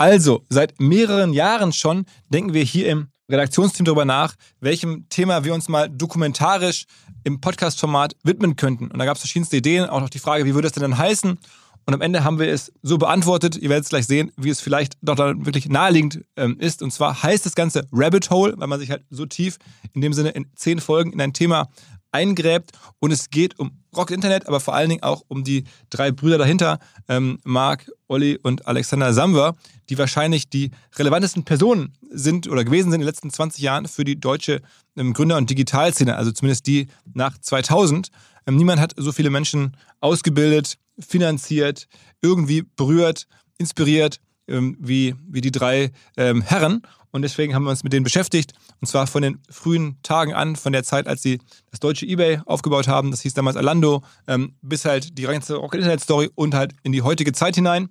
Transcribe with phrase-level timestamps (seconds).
[0.00, 5.52] Also, seit mehreren Jahren schon denken wir hier im Redaktionsteam darüber nach, welchem Thema wir
[5.52, 6.86] uns mal dokumentarisch
[7.22, 8.90] im Podcast-Format widmen könnten.
[8.90, 10.96] Und da gab es verschiedenste Ideen, auch noch die Frage, wie würde es denn dann
[10.96, 11.38] heißen?
[11.84, 14.62] Und am Ende haben wir es so beantwortet, ihr werdet es gleich sehen, wie es
[14.62, 16.80] vielleicht doch dann wirklich naheliegend ähm, ist.
[16.80, 19.58] Und zwar heißt das Ganze Rabbit Hole, weil man sich halt so tief
[19.92, 21.68] in dem Sinne in zehn Folgen in ein Thema
[22.10, 22.70] eingräbt.
[23.00, 26.38] Und es geht um Rocket Internet, aber vor allen Dingen auch um die drei Brüder
[26.38, 26.78] dahinter,
[27.08, 29.56] ähm, Mark, Olli und Alexander Samwer,
[29.88, 34.04] die wahrscheinlich die relevantesten Personen sind oder gewesen sind in den letzten 20 Jahren für
[34.04, 34.62] die deutsche
[34.96, 38.10] ähm, Gründer- und Digitalszene, also zumindest die nach 2000.
[38.46, 41.88] Ähm, niemand hat so viele Menschen ausgebildet, finanziert,
[42.22, 43.26] irgendwie berührt,
[43.58, 46.82] inspiriert ähm, wie, wie die drei ähm, Herren.
[47.12, 48.52] Und deswegen haben wir uns mit denen beschäftigt.
[48.80, 52.40] Und zwar von den frühen Tagen an, von der Zeit, als sie das deutsche Ebay
[52.46, 56.92] aufgebaut haben, das hieß damals Alando, ähm, bis halt die ganze Rocket-Internet-Story und halt in
[56.92, 57.88] die heutige Zeit hinein.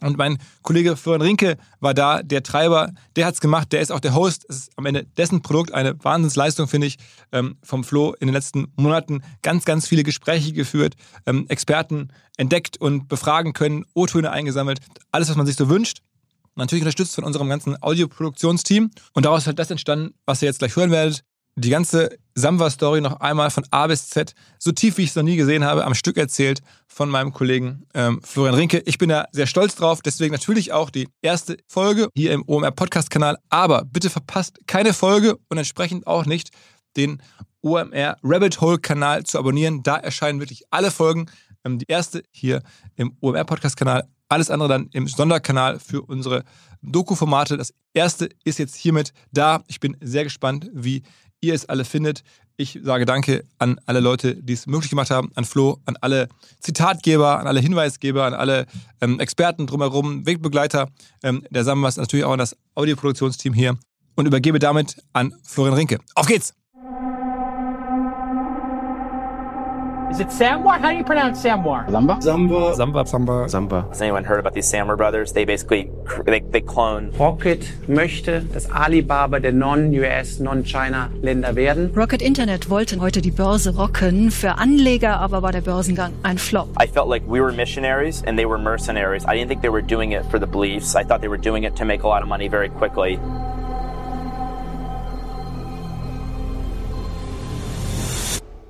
[0.00, 3.90] Und mein Kollege Florian Rinke war da, der Treiber, der hat es gemacht, der ist
[3.90, 4.46] auch der Host.
[4.48, 6.98] Es ist am Ende dessen Produkt eine Wahnsinnsleistung, finde ich,
[7.32, 9.22] ähm, vom Flo in den letzten Monaten.
[9.42, 10.94] Ganz, ganz viele Gespräche geführt,
[11.26, 14.78] ähm, Experten entdeckt und befragen können, O-Töne eingesammelt,
[15.10, 16.02] alles, was man sich so wünscht.
[16.58, 18.90] Natürlich unterstützt von unserem ganzen Audioproduktionsteam.
[19.14, 21.24] Und daraus ist halt das entstanden, was ihr jetzt gleich hören werdet
[21.58, 25.24] die ganze Samba-Story noch einmal von A bis Z, so tief wie ich es noch
[25.24, 28.78] nie gesehen habe, am Stück erzählt von meinem Kollegen ähm, Florian Rinke.
[28.86, 32.70] Ich bin da sehr stolz drauf, deswegen natürlich auch die erste Folge hier im OMR
[32.70, 33.38] Podcast-Kanal.
[33.48, 36.50] Aber bitte verpasst keine Folge und entsprechend auch nicht
[36.96, 37.20] den
[37.60, 39.82] OMR Rabbit Hole-Kanal zu abonnieren.
[39.82, 41.26] Da erscheinen wirklich alle Folgen.
[41.64, 42.62] Ähm, die erste hier
[42.94, 44.04] im OMR Podcast-Kanal.
[44.28, 46.44] Alles andere dann im Sonderkanal für unsere
[46.82, 47.56] Doku-Formate.
[47.56, 49.62] Das erste ist jetzt hiermit da.
[49.68, 51.02] Ich bin sehr gespannt, wie
[51.40, 52.22] ihr es alle findet.
[52.56, 56.28] Ich sage Danke an alle Leute, die es möglich gemacht haben, an Flo, an alle
[56.60, 58.66] Zitatgeber, an alle Hinweisgeber, an alle
[59.00, 60.88] ähm, Experten drumherum, Wegbegleiter
[61.22, 63.78] ähm, der Sambas, natürlich auch an das Audioproduktionsteam hier
[64.16, 66.00] und übergebe damit an Florian Rinke.
[66.16, 66.52] Auf geht's!
[70.18, 70.80] Is it Samwar?
[70.80, 71.88] How do you pronounce Samwar?
[71.88, 72.20] Samba?
[72.20, 72.74] Samba.
[72.74, 73.06] Samba.
[73.06, 73.48] Samba.
[73.48, 73.82] Samba.
[73.88, 75.32] Has anyone heard about these Samwar brothers?
[75.32, 75.92] They basically
[76.26, 77.12] they, they clone.
[77.16, 81.92] Rocket möchte das Alibaba der Non-US, Non-China-Länder werden.
[81.94, 84.32] Rocket Internet wollte heute die Börse rocken.
[84.32, 86.66] Für Anleger aber war der Börsengang ein Flop.
[86.82, 89.22] I felt like we were missionaries and they were mercenaries.
[89.22, 90.96] I didn't think they were doing it for the beliefs.
[90.96, 93.20] I thought they were doing it to make a lot of money very quickly.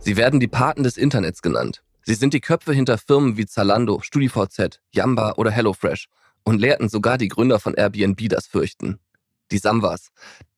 [0.09, 1.83] Sie werden die Paten des Internets genannt.
[2.03, 6.07] Sie sind die Köpfe hinter Firmen wie Zalando, StudiVZ, Yamba oder HelloFresh
[6.45, 9.01] und lehrten sogar die Gründer von Airbnb das Fürchten.
[9.51, 10.09] Die Samwas.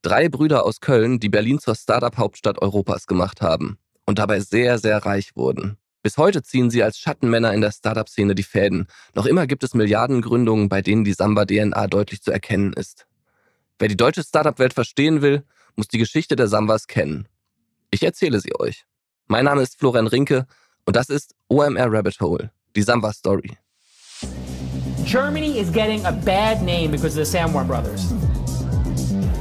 [0.02, 4.98] Drei Brüder aus Köln, die Berlin zur Startup-Hauptstadt Europas gemacht haben und dabei sehr, sehr
[4.98, 5.78] reich wurden.
[6.04, 8.86] Bis heute ziehen sie als Schattenmänner in der Startup-Szene die Fäden.
[9.16, 13.08] Noch immer gibt es Milliardengründungen, bei denen die Samba-DNA deutlich zu erkennen ist.
[13.80, 15.42] Wer die deutsche Startup-Welt verstehen will,
[15.74, 17.26] muss die Geschichte der Samwas kennen.
[17.90, 18.86] Ich erzähle sie euch.
[19.30, 20.44] Mein Name ist Florian Rinke
[20.86, 23.56] und das ist OMR Rabbit Hole, die Samba Story.
[25.04, 28.12] Germany is getting a bad name because of the Samwar brothers.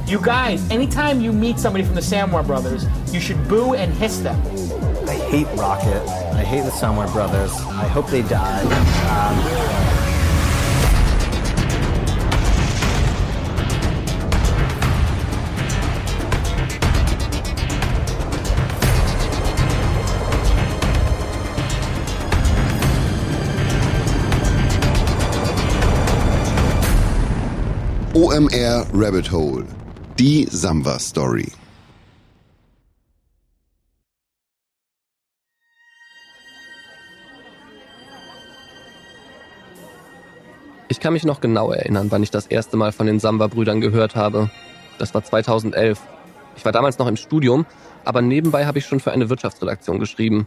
[0.06, 4.20] You guys, anytime you meet somebody from the Samwar brothers, you should boo and hiss
[4.20, 4.40] them.
[5.08, 6.06] I hate Rocket.
[6.36, 7.52] I hate the Samwar brothers.
[7.52, 8.62] I hope they die.
[9.10, 9.89] Um,
[28.22, 29.64] OMR Rabbit Hole.
[30.18, 31.50] Die Samba Story.
[40.88, 44.16] Ich kann mich noch genau erinnern, wann ich das erste Mal von den Samba-Brüdern gehört
[44.16, 44.50] habe.
[44.98, 45.98] Das war 2011.
[46.58, 47.64] Ich war damals noch im Studium,
[48.04, 50.46] aber nebenbei habe ich schon für eine Wirtschaftsredaktion geschrieben.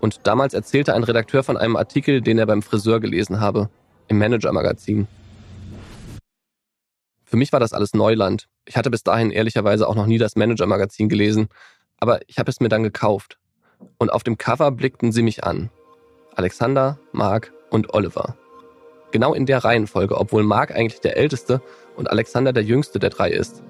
[0.00, 3.70] Und damals erzählte ein Redakteur von einem Artikel, den er beim Friseur gelesen habe,
[4.08, 5.06] im Manager-Magazin.
[7.28, 8.48] Für mich war das alles Neuland.
[8.64, 11.48] Ich hatte bis dahin ehrlicherweise auch noch nie das Manager-Magazin gelesen,
[12.00, 13.38] aber ich habe es mir dann gekauft.
[13.98, 15.68] Und auf dem Cover blickten sie mich an.
[16.36, 18.34] Alexander, Mark und Oliver.
[19.10, 21.60] Genau in der Reihenfolge, obwohl Mark eigentlich der älteste
[21.96, 23.62] und Alexander der jüngste der drei ist.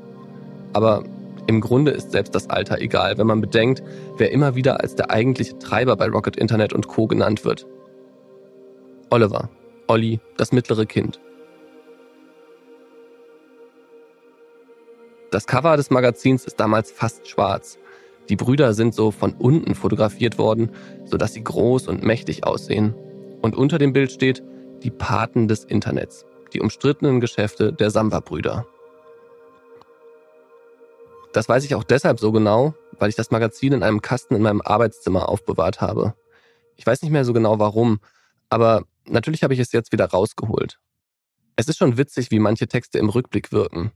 [0.73, 1.03] Aber
[1.49, 3.83] im Grunde ist selbst das Alter egal, wenn man bedenkt,
[4.19, 7.09] wer immer wieder als der eigentliche Treiber bei Rocket Internet und Co.
[7.09, 7.67] genannt wird.
[9.11, 9.51] Oliver,
[9.89, 11.19] Olli, das mittlere Kind.
[15.31, 17.79] Das Cover des Magazins ist damals fast schwarz.
[18.31, 20.71] Die Brüder sind so von unten fotografiert worden,
[21.05, 22.95] sodass sie groß und mächtig aussehen.
[23.43, 24.43] Und unter dem Bild steht
[24.83, 26.25] die Paten des Internets.
[26.55, 28.67] die umstrittenen Geschäfte der Samba-Brüder.
[31.35, 34.41] Das weiß ich auch deshalb so genau, weil ich das Magazin in einem Kasten in
[34.41, 36.15] meinem Arbeitszimmer aufbewahrt habe.
[36.77, 38.01] Ich weiß nicht mehr so genau warum,
[38.49, 40.79] aber natürlich habe ich es jetzt wieder rausgeholt.
[41.57, 43.93] Es ist schon witzig, wie manche Texte im Rückblick wirken.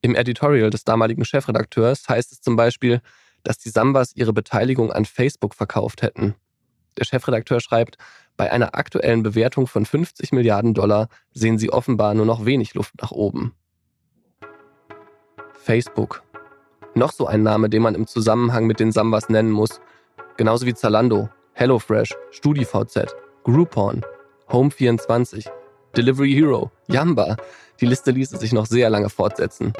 [0.00, 3.00] Im Editorial des damaligen Chefredakteurs heißt es zum Beispiel,
[3.42, 6.34] dass die Sambas ihre Beteiligung an Facebook verkauft hätten.
[6.98, 7.96] Der Chefredakteur schreibt,
[8.36, 12.94] bei einer aktuellen Bewertung von 50 Milliarden Dollar sehen sie offenbar nur noch wenig Luft
[13.00, 13.54] nach oben.
[15.52, 16.22] Facebook.
[16.94, 19.80] Noch so ein Name, den man im Zusammenhang mit den Sambas nennen muss.
[20.36, 23.14] Genauso wie Zalando, HelloFresh, StudiVZ,
[23.44, 24.04] Groupon,
[24.48, 25.48] Home24,
[25.96, 27.36] Delivery Hero, Yamba.
[27.80, 29.72] Die Liste ließe sich noch sehr lange fortsetzen.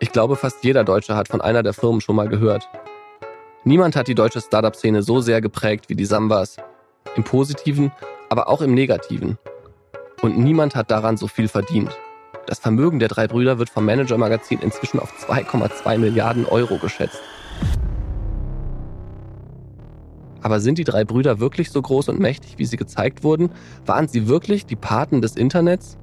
[0.00, 2.68] Ich glaube, fast jeder Deutsche hat von einer der Firmen schon mal gehört.
[3.64, 6.58] Niemand hat die deutsche Startup-Szene so sehr geprägt wie die Sambas.
[7.14, 7.90] Im Positiven,
[8.28, 9.38] aber auch im Negativen.
[10.20, 11.96] Und niemand hat daran so viel verdient.
[12.46, 17.20] Das Vermögen der drei Brüder wird vom Manager-Magazin inzwischen auf 2,2 Milliarden Euro geschätzt.
[20.46, 23.50] Aber sind die drei Brüder wirklich so groß und mächtig, wie sie gezeigt wurden?
[23.84, 25.98] Waren sie wirklich die Paten des Internets?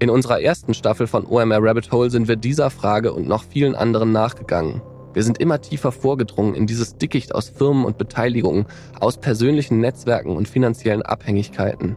[0.00, 3.76] In unserer ersten Staffel von OMR Rabbit Hole sind wir dieser Frage und noch vielen
[3.76, 4.82] anderen nachgegangen.
[5.14, 8.66] Wir sind immer tiefer vorgedrungen in dieses Dickicht aus Firmen und Beteiligungen,
[8.98, 11.94] aus persönlichen Netzwerken und finanziellen Abhängigkeiten.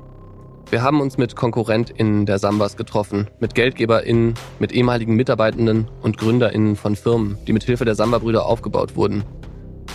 [0.69, 6.75] Wir haben uns mit KonkurrentInnen der Sambas getroffen, mit GeldgeberInnen, mit ehemaligen Mitarbeitenden und GründerInnen
[6.75, 9.23] von Firmen, die mit Hilfe der Samba-Brüder aufgebaut wurden.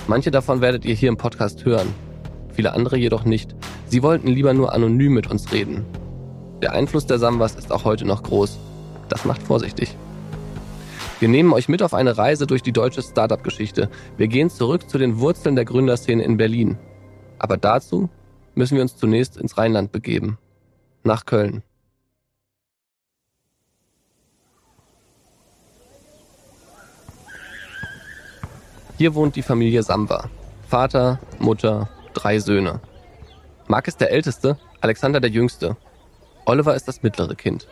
[0.06, 1.88] Manche davon werdet ihr hier im Podcast hören,
[2.52, 3.54] viele andere jedoch nicht.
[3.86, 5.86] Sie wollten lieber nur anonym mit uns reden.
[6.62, 8.58] Der Einfluss der Sambas ist auch heute noch groß.
[9.08, 9.96] Das macht vorsichtig.
[11.20, 13.88] Wir nehmen euch mit auf eine Reise durch die deutsche Startup-Geschichte.
[14.18, 16.76] Wir gehen zurück zu den Wurzeln der Gründerszene in Berlin.
[17.38, 18.10] Aber dazu
[18.54, 20.38] müssen wir uns zunächst ins Rheinland begeben.
[21.02, 21.62] Nach Köln.
[28.96, 30.30] Hier wohnt die Familie Samba.
[30.68, 32.80] Vater, Mutter, drei Söhne.
[33.66, 35.76] Marc ist der Älteste, Alexander der Jüngste.
[36.46, 37.68] Oliver ist das mittlere Kind.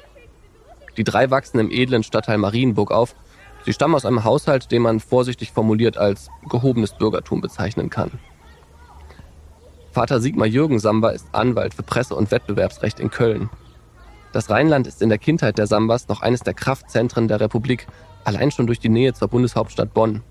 [0.96, 3.14] Die drei wachsen im edlen Stadtteil Marienburg auf
[3.64, 8.10] Sie stammen aus einem Haushalt, den man vorsichtig formuliert als gehobenes Bürgertum bezeichnen kann.
[9.92, 13.50] Vater Sigmar Jürgen Samba ist Anwalt für Presse- und Wettbewerbsrecht in Köln.
[14.32, 17.86] Das Rheinland ist in der Kindheit der Sambas noch eines der Kraftzentren der Republik,
[18.24, 20.22] allein schon durch die Nähe zur Bundeshauptstadt Bonn.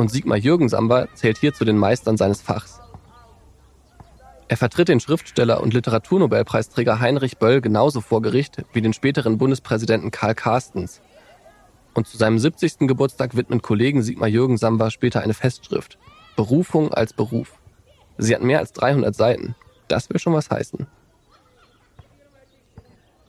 [0.00, 2.80] Und Sigmar Jürgen Samba zählt hier zu den Meistern seines Fachs.
[4.48, 10.10] Er vertritt den Schriftsteller und Literaturnobelpreisträger Heinrich Böll genauso vor Gericht wie den späteren Bundespräsidenten
[10.10, 11.02] Karl Carstens,
[11.92, 12.88] und zu seinem 70.
[12.88, 15.98] Geburtstag widmen Kollegen Sigmar Jürgen Samba später eine Festschrift.
[16.34, 17.58] Berufung als Beruf.
[18.16, 19.54] Sie hat mehr als 300 Seiten.
[19.86, 20.86] Das will schon was heißen.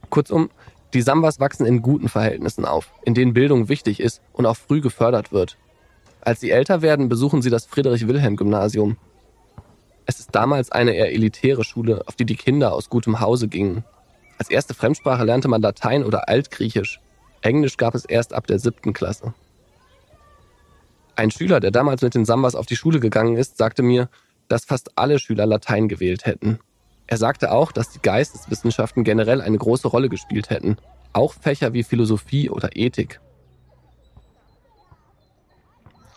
[0.10, 0.50] Kurzum,
[0.94, 4.80] die Sambas wachsen in guten Verhältnissen auf, in denen Bildung wichtig ist und auch früh
[4.80, 5.58] gefördert wird.
[6.22, 8.98] Als sie älter werden, besuchen sie das Friedrich-Wilhelm-Gymnasium.
[10.06, 13.84] Es ist damals eine eher elitäre Schule, auf die die Kinder aus gutem Hause gingen.
[14.38, 17.00] Als erste Fremdsprache lernte man Latein oder Altgriechisch.
[17.42, 19.34] Englisch gab es erst ab der siebten Klasse.
[21.16, 24.10] Ein Schüler, der damals mit den Sambas auf die Schule gegangen ist, sagte mir,
[24.48, 26.60] dass fast alle Schüler Latein gewählt hätten.
[27.08, 30.78] Er sagte auch, dass die Geisteswissenschaften generell eine große Rolle gespielt hätten,
[31.14, 33.20] auch Fächer wie Philosophie oder Ethik.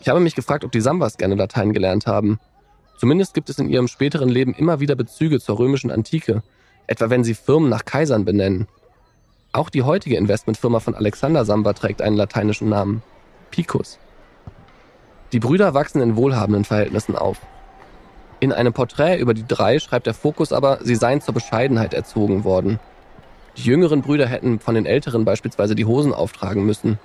[0.05, 2.39] Ich habe mich gefragt, ob die Sambas gerne Latein gelernt haben.
[2.99, 6.45] Zumindest gibt es in ihrem späteren Leben immer wieder Bezüge zur römischen Antike,
[6.87, 8.69] etwa wenn sie Firmen nach Kaisern benennen
[9.55, 13.05] auch die heutige Investmentfirma von Alexander Samba trägt einen lateinischen Namen.
[13.53, 14.01] Picus.
[15.33, 17.39] Die Brüder wachsen in wohlhabenden Verhältnissen auf.
[18.41, 22.43] In einem Porträt über die drei schreibt der Fokus aber, sie seien zur Bescheidenheit erzogen
[22.43, 22.81] worden.
[23.57, 26.99] Die jüngeren Brüder hätten von den älteren beispielsweise die Hosen auftragen müssen.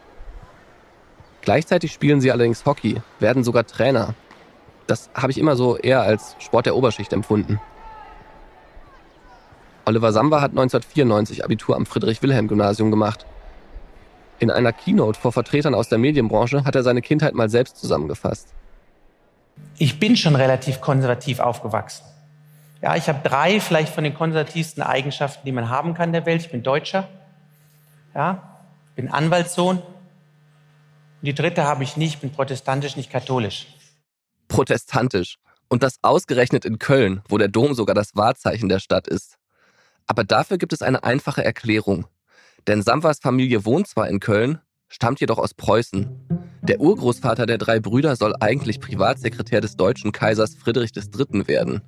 [1.42, 4.14] Gleichzeitig spielen sie allerdings Hockey, werden sogar Trainer.
[4.88, 7.60] Das habe ich immer so eher als Sport der Oberschicht empfunden.
[9.86, 13.26] Oliver Samba hat 1994 Abitur am Friedrich-Wilhelm-Gymnasium gemacht.
[14.40, 18.54] In einer Keynote vor Vertretern aus der Medienbranche hat er seine Kindheit mal selbst zusammengefasst.
[19.78, 22.06] Ich bin schon relativ konservativ aufgewachsen.
[22.82, 26.42] Ja, ich habe drei vielleicht von den konservativsten Eigenschaften, die man haben kann der Welt.
[26.42, 27.08] Ich bin Deutscher.
[28.16, 28.60] Ja,
[28.96, 29.82] bin Anwaltssohn.
[31.22, 33.68] Und die dritte habe ich nicht, bin protestantisch, nicht katholisch.
[34.48, 35.38] Protestantisch.
[35.68, 39.38] Und das ausgerechnet in Köln, wo der Dom sogar das Wahrzeichen der Stadt ist.
[40.08, 42.08] Aber dafür gibt es eine einfache Erklärung.
[42.68, 46.10] Denn Samwas Familie wohnt zwar in Köln, stammt jedoch aus Preußen.
[46.62, 51.48] Der Urgroßvater der drei Brüder soll eigentlich Privatsekretär des deutschen Kaisers Friedrich III.
[51.48, 51.82] werden.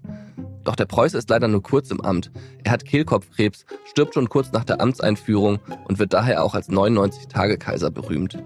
[0.63, 2.31] Doch der Preuße ist leider nur kurz im Amt.
[2.63, 7.89] Er hat Kehlkopfkrebs, stirbt schon kurz nach der Amtseinführung und wird daher auch als 99-Tage-Kaiser
[7.89, 8.37] berühmt.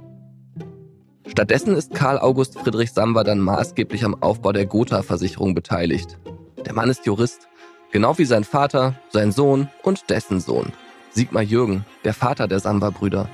[1.27, 6.19] Stattdessen ist Karl August Friedrich Samba dann maßgeblich am Aufbau der Gotha-Versicherung beteiligt.
[6.65, 7.47] Der Mann ist Jurist,
[7.91, 10.71] genau wie sein Vater, sein Sohn und dessen Sohn.
[11.11, 13.27] Sigmar Jürgen, der Vater der Samba-Brüder.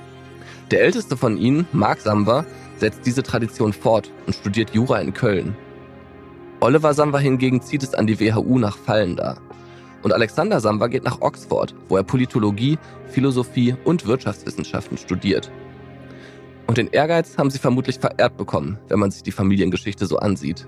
[0.70, 2.46] Der älteste von ihnen, Mark Samba,
[2.78, 5.54] setzt diese Tradition fort und studiert Jura in Köln.
[6.60, 9.36] Oliver Samba hingegen zieht es an die WHU nach Fallenda.
[10.02, 15.50] Und Alexander Samba geht nach Oxford, wo er Politologie, Philosophie und Wirtschaftswissenschaften studiert.
[16.72, 20.66] Und den Ehrgeiz haben sie vermutlich vererbt bekommen, wenn man sich die Familiengeschichte so ansieht.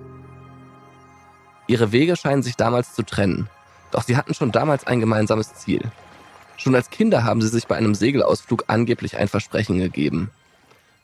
[1.66, 3.48] Ihre Wege scheinen sich damals zu trennen,
[3.90, 5.80] doch sie hatten schon damals ein gemeinsames Ziel.
[6.58, 10.30] Schon als Kinder haben sie sich bei einem Segelausflug angeblich ein Versprechen gegeben.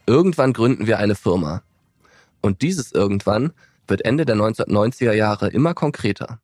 [0.05, 1.63] Irgendwann gründen wir eine Firma.
[2.43, 3.55] Und dieses irgendwann
[3.89, 6.41] wird Ende der 1990er Jahre immer konkreter.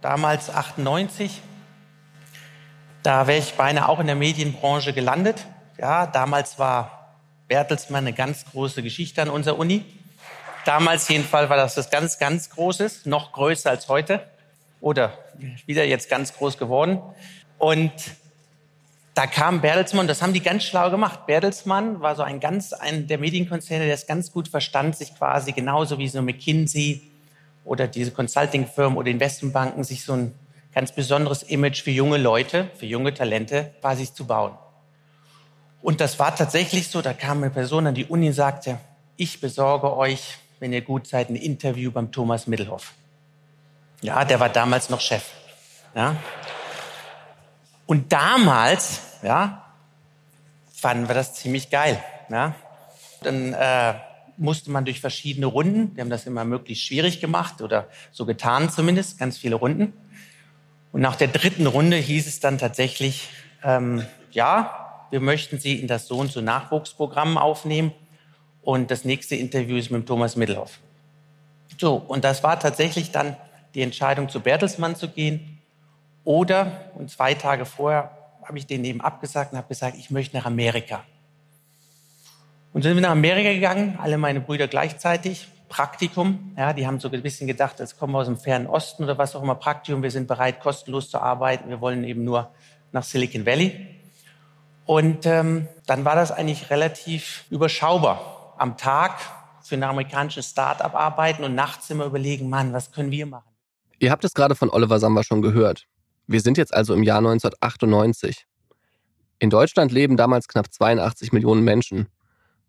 [0.00, 1.40] Damals 98,
[3.04, 5.46] da wäre ich beinahe auch in der Medienbranche gelandet.
[5.78, 6.95] Ja, damals war
[7.48, 9.84] Bertelsmann eine ganz große Geschichte an unserer Uni.
[10.64, 14.26] Damals jedenfalls war das das ganz, ganz Großes, noch größer als heute.
[14.80, 15.16] Oder
[15.66, 17.00] wieder jetzt ganz groß geworden.
[17.58, 17.92] Und
[19.14, 21.26] da kam Bertelsmann, das haben die ganz schlau gemacht.
[21.26, 25.52] Bertelsmann war so ein ganz, ein der Medienkonzerne, der es ganz gut verstand, sich quasi
[25.52, 27.00] genauso wie so McKinsey
[27.64, 30.34] oder diese Consulting-Firmen oder Investmentbanken, sich so ein
[30.74, 34.52] ganz besonderes Image für junge Leute, für junge Talente quasi zu bauen.
[35.86, 38.80] Und das war tatsächlich so, da kam eine Person an die Uni und sagte,
[39.16, 42.92] ich besorge euch, wenn ihr gut seid, ein Interview beim Thomas Middelhoff.
[44.00, 45.22] Ja, der war damals noch Chef.
[45.94, 46.16] Ja.
[47.86, 49.64] Und damals, ja,
[50.74, 52.02] fanden wir das ziemlich geil.
[52.30, 52.56] Ja.
[53.22, 53.94] Dann äh,
[54.38, 58.70] musste man durch verschiedene Runden, wir haben das immer möglichst schwierig gemacht oder so getan
[58.70, 59.92] zumindest, ganz viele Runden.
[60.90, 63.28] Und nach der dritten Runde hieß es dann tatsächlich,
[63.62, 67.92] ähm, ja, wir möchten Sie in das so und so Nachwuchsprogramm aufnehmen.
[68.62, 70.80] Und das nächste Interview ist mit Thomas Middelhoff.
[71.78, 73.36] So, und das war tatsächlich dann
[73.74, 75.58] die Entscheidung, zu Bertelsmann zu gehen.
[76.24, 78.10] Oder, und zwei Tage vorher
[78.42, 81.04] habe ich den eben abgesagt und habe gesagt, ich möchte nach Amerika.
[82.72, 85.48] Und sind wir nach Amerika gegangen, alle meine Brüder gleichzeitig.
[85.68, 89.04] Praktikum, ja, die haben so ein bisschen gedacht, jetzt kommen wir aus dem fernen Osten
[89.04, 92.50] oder was auch immer, Praktikum, wir sind bereit, kostenlos zu arbeiten, wir wollen eben nur
[92.92, 93.95] nach Silicon Valley.
[94.86, 98.54] Und ähm, dann war das eigentlich relativ überschaubar.
[98.56, 99.18] Am Tag
[99.62, 103.50] für ein amerikanisches Start-up arbeiten und nachts immer überlegen, Mann, was können wir machen?
[103.98, 105.86] Ihr habt es gerade von Oliver Samba schon gehört.
[106.28, 108.46] Wir sind jetzt also im Jahr 1998.
[109.38, 112.08] In Deutschland leben damals knapp 82 Millionen Menschen.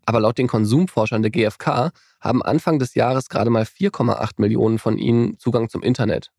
[0.06, 4.98] Aber laut den Konsumforschern der GfK haben Anfang des Jahres gerade mal 4,8 Millionen von
[4.98, 6.32] ihnen Zugang zum Internet.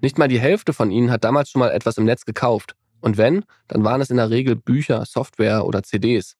[0.00, 2.76] Nicht mal die Hälfte von ihnen hat damals schon mal etwas im Netz gekauft.
[3.04, 6.36] Und wenn, dann waren es in der Regel Bücher, Software oder CDs.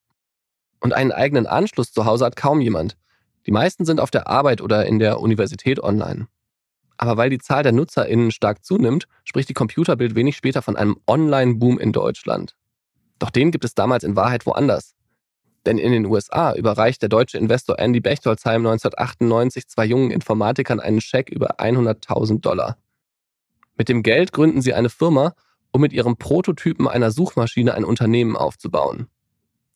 [0.80, 2.96] Und einen eigenen Anschluss zu Hause hat kaum jemand.
[3.44, 6.26] Die meisten sind auf der Arbeit oder in der Universität online.
[6.96, 10.96] Aber weil die Zahl der NutzerInnen stark zunimmt, spricht die Computerbild wenig später von einem
[11.06, 12.56] Online-Boom in Deutschland.
[13.18, 14.94] Doch den gibt es damals in Wahrheit woanders.
[15.66, 21.02] Denn in den USA überreicht der deutsche Investor Andy Bechtolzheim 1998 zwei jungen Informatikern einen
[21.02, 22.78] Scheck über 100.000 Dollar.
[23.76, 25.34] Mit dem Geld gründen sie eine Firma,
[25.74, 29.08] um mit ihrem Prototypen einer Suchmaschine ein Unternehmen aufzubauen.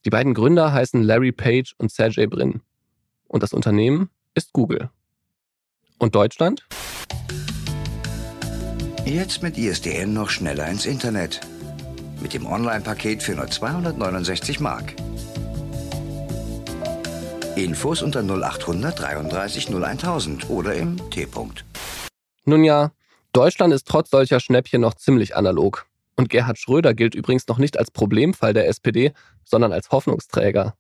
[0.05, 2.61] Die beiden Gründer heißen Larry Page und Sergey Brin.
[3.27, 4.91] Und das Unternehmen ist Google.
[5.99, 6.69] Und Deutschland?
[9.05, 11.41] Jetzt mit ISDN noch schneller ins Internet.
[12.23, 14.95] Mit dem Online-Paket für nur 269 Mark.
[17.57, 21.65] Infos unter 0800 33 01000 oder im T-Punkt.
[22.45, 22.93] Nun ja,
[23.33, 25.88] Deutschland ist trotz solcher Schnäppchen noch ziemlich analog.
[26.19, 29.13] Und Gerhard Schröder gilt übrigens noch nicht als Problemfall der SPD,
[29.45, 30.75] sondern als Hoffnungsträger.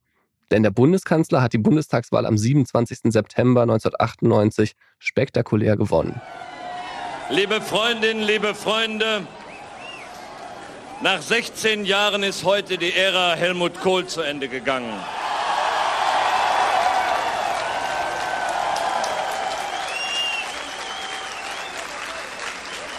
[0.50, 3.12] Denn der Bundeskanzler hat die Bundestagswahl am 27.
[3.12, 6.20] September 1998 spektakulär gewonnen.
[7.30, 9.28] Liebe Freundinnen, liebe Freunde,
[11.02, 14.92] nach 16 Jahren ist heute die Ära Helmut Kohl zu Ende gegangen.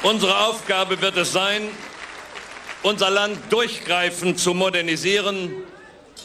[0.04, 1.64] Unsere Aufgabe wird es sein,
[2.84, 5.52] unser Land durchgreifend zu modernisieren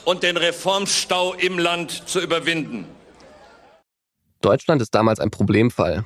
[0.04, 2.86] und den Reformstau im Land zu überwinden.
[4.40, 6.04] Deutschland ist damals ein Problemfall.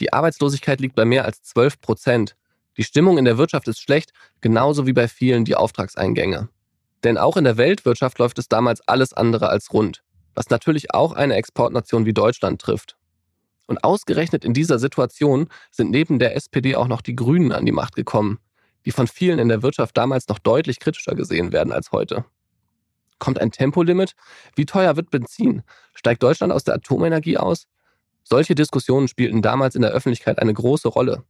[0.00, 2.36] Die Arbeitslosigkeit liegt bei mehr als 12 Prozent.
[2.76, 6.48] Die Stimmung in der Wirtschaft ist schlecht, genauso wie bei vielen die Auftragseingänge.
[7.04, 10.02] Denn auch in der Weltwirtschaft läuft es damals alles andere als rund,
[10.34, 12.96] was natürlich auch eine Exportnation wie Deutschland trifft.
[13.66, 17.72] Und ausgerechnet in dieser Situation sind neben der SPD auch noch die Grünen an die
[17.72, 18.38] Macht gekommen,
[18.84, 22.24] die von vielen in der Wirtschaft damals noch deutlich kritischer gesehen werden als heute.
[23.18, 24.14] Kommt ein Tempolimit?
[24.56, 25.62] Wie teuer wird Benzin?
[25.94, 27.66] Steigt Deutschland aus der Atomenergie aus?
[28.22, 31.24] Solche Diskussionen spielten damals in der Öffentlichkeit eine große Rolle.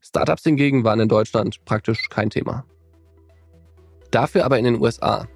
[0.00, 2.64] Startups hingegen waren in Deutschland praktisch kein Thema.
[4.10, 5.26] Dafür aber in den USA.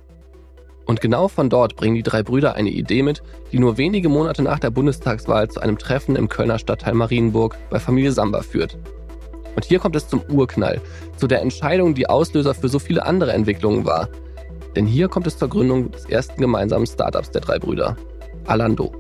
[0.87, 3.23] Und genau von dort bringen die drei Brüder eine Idee mit,
[3.53, 7.79] die nur wenige Monate nach der Bundestagswahl zu einem Treffen im Kölner Stadtteil Marienburg bei
[7.79, 8.79] Familie Samba führt.
[9.55, 10.81] Und hier kommt es zum Urknall,
[11.17, 14.09] zu der Entscheidung, die Auslöser für so viele andere Entwicklungen war.
[14.77, 17.97] Denn hier kommt es zur Gründung des ersten gemeinsamen Startups der drei Brüder,
[18.47, 18.93] Alando.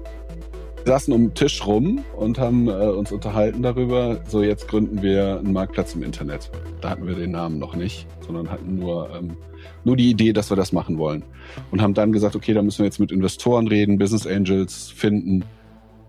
[0.85, 5.01] Wir saßen um den Tisch rum und haben äh, uns unterhalten darüber, so jetzt gründen
[5.01, 6.51] wir einen Marktplatz im Internet.
[6.81, 9.37] Da hatten wir den Namen noch nicht, sondern hatten nur, ähm,
[9.85, 11.23] nur die Idee, dass wir das machen wollen.
[11.71, 15.45] Und haben dann gesagt, okay, da müssen wir jetzt mit Investoren reden, Business Angels finden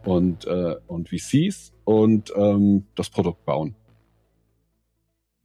[0.06, 3.76] und, äh, und VCs und ähm, das Produkt bauen.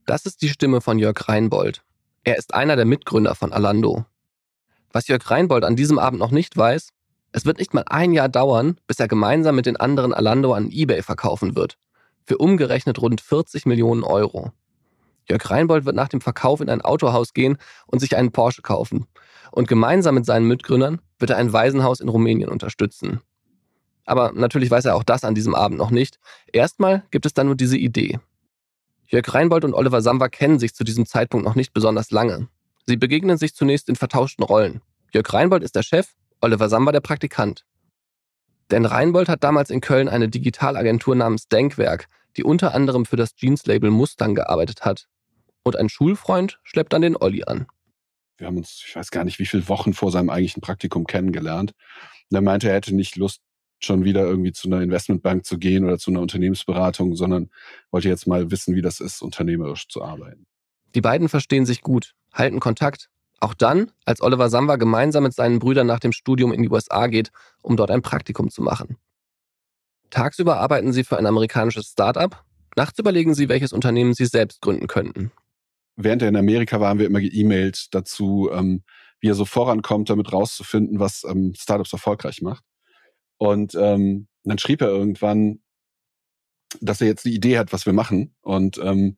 [0.09, 1.83] Das ist die Stimme von Jörg Reinbold.
[2.23, 4.05] Er ist einer der Mitgründer von Alando.
[4.91, 6.89] Was Jörg Reinbold an diesem Abend noch nicht weiß,
[7.31, 10.71] es wird nicht mal ein Jahr dauern, bis er gemeinsam mit den anderen Alando an
[10.71, 11.77] eBay verkaufen wird.
[12.25, 14.51] Für umgerechnet rund 40 Millionen Euro.
[15.29, 19.05] Jörg Reinbold wird nach dem Verkauf in ein Autohaus gehen und sich einen Porsche kaufen.
[19.51, 23.21] Und gemeinsam mit seinen Mitgründern wird er ein Waisenhaus in Rumänien unterstützen.
[24.05, 26.17] Aber natürlich weiß er auch das an diesem Abend noch nicht.
[26.51, 28.17] Erstmal gibt es dann nur diese Idee.
[29.11, 32.47] Jörg Reinbold und Oliver Samba kennen sich zu diesem Zeitpunkt noch nicht besonders lange.
[32.85, 34.81] Sie begegnen sich zunächst in vertauschten Rollen.
[35.11, 37.65] Jörg Reinbold ist der Chef Oliver Samba der Praktikant.
[38.69, 43.33] Denn Reinbold hat damals in Köln eine Digitalagentur namens Denkwerk, die unter anderem für das
[43.33, 45.07] Jeans-Label Mustang gearbeitet hat.
[45.63, 47.65] Und ein Schulfreund schleppt dann den Olli an.
[48.37, 51.73] Wir haben uns, ich weiß gar nicht, wie viele Wochen vor seinem eigentlichen Praktikum kennengelernt.
[52.29, 53.41] Und er meinte, er hätte nicht Lust,
[53.79, 57.49] schon wieder irgendwie zu einer Investmentbank zu gehen oder zu einer Unternehmensberatung, sondern
[57.91, 60.45] wollte jetzt mal wissen, wie das ist, unternehmerisch zu arbeiten.
[60.95, 63.09] Die beiden verstehen sich gut, halten Kontakt
[63.39, 67.07] auch dann, als Oliver Samba gemeinsam mit seinen Brüdern nach dem Studium in die USA
[67.07, 67.31] geht,
[67.61, 68.97] um dort ein Praktikum zu machen.
[70.09, 72.43] Tagsüber arbeiten sie für ein amerikanisches Start-up,
[72.75, 75.31] nachts überlegen sie, welches Unternehmen sie selbst gründen könnten.
[75.95, 78.83] Während er in Amerika war, haben wir immer geemailt dazu, ähm,
[79.19, 82.63] wie er so vorankommt, damit rauszufinden, was ähm, Startups erfolgreich macht.
[83.39, 85.61] Und ähm, dann schrieb er irgendwann,
[86.81, 89.17] dass er jetzt die Idee hat, was wir machen und ähm,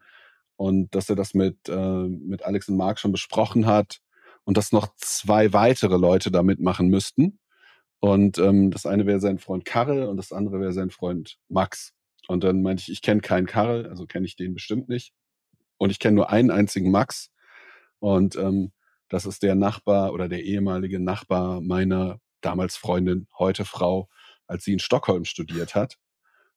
[0.55, 3.99] und dass er das mit äh, mit Alex und Mark schon besprochen hat
[4.45, 7.39] und dass noch zwei weitere Leute da mitmachen müssten.
[7.99, 11.93] Und ähm, das eine wäre sein Freund Karel und das andere wäre sein Freund Max.
[12.27, 15.13] Und dann meinte ich, ich kenne keinen Karel, also kenne ich den bestimmt nicht.
[15.77, 17.31] Und ich kenne nur einen einzigen Max.
[17.99, 18.71] Und ähm,
[19.09, 24.09] das ist der Nachbar oder der ehemalige Nachbar meiner damals Freundin, heute Frau,
[24.47, 25.97] als sie in Stockholm studiert hat.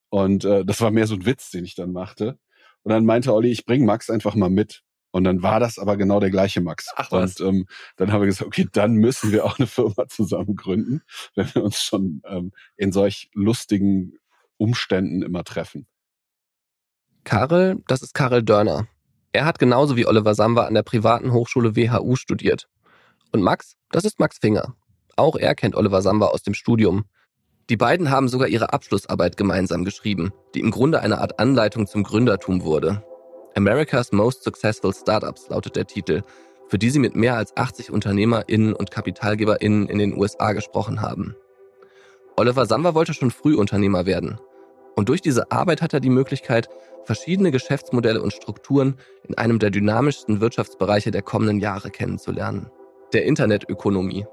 [0.09, 2.38] Und äh, das war mehr so ein Witz, den ich dann machte.
[2.83, 4.83] Und dann meinte Olli, ich bring Max einfach mal mit.
[5.11, 6.88] Und dann war das aber genau der gleiche Max.
[6.97, 7.40] Ach was.
[7.40, 7.66] Und ähm,
[7.97, 11.03] dann haben wir gesagt, okay, dann müssen wir auch eine Firma zusammen gründen,
[11.35, 14.14] wenn wir uns schon ähm, in solch lustigen
[14.57, 15.87] Umständen immer treffen.
[17.23, 18.88] Karel, das ist Karel Dörner.
[19.33, 22.68] Er hat genauso wie Oliver Samba an der privaten Hochschule WHU studiert.
[23.33, 24.77] Und Max, das ist Max Finger.
[25.16, 27.05] Auch er kennt Oliver Samba aus dem Studium.
[27.70, 32.03] Die beiden haben sogar ihre Abschlussarbeit gemeinsam geschrieben, die im Grunde eine Art Anleitung zum
[32.03, 33.03] Gründertum wurde.
[33.55, 36.22] America's Most Successful Startups lautet der Titel,
[36.68, 41.37] für die sie mit mehr als 80 UnternehmerInnen und KapitalgeberInnen in den USA gesprochen haben.
[42.37, 44.40] Oliver Samba wollte schon früh Unternehmer werden.
[44.96, 46.68] Und durch diese Arbeit hat er die Möglichkeit,
[47.05, 48.96] verschiedene Geschäftsmodelle und Strukturen
[49.27, 52.70] in einem der dynamischsten Wirtschaftsbereiche der kommenden Jahre kennenzulernen.
[53.12, 54.27] Der Internetökonomie.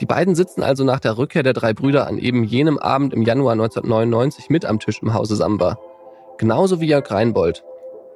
[0.00, 3.22] Die beiden sitzen also nach der Rückkehr der drei Brüder an eben jenem Abend im
[3.22, 5.78] Januar 1999 mit am Tisch im Hause Samba.
[6.38, 7.62] Genauso wie Jörg Reinbold,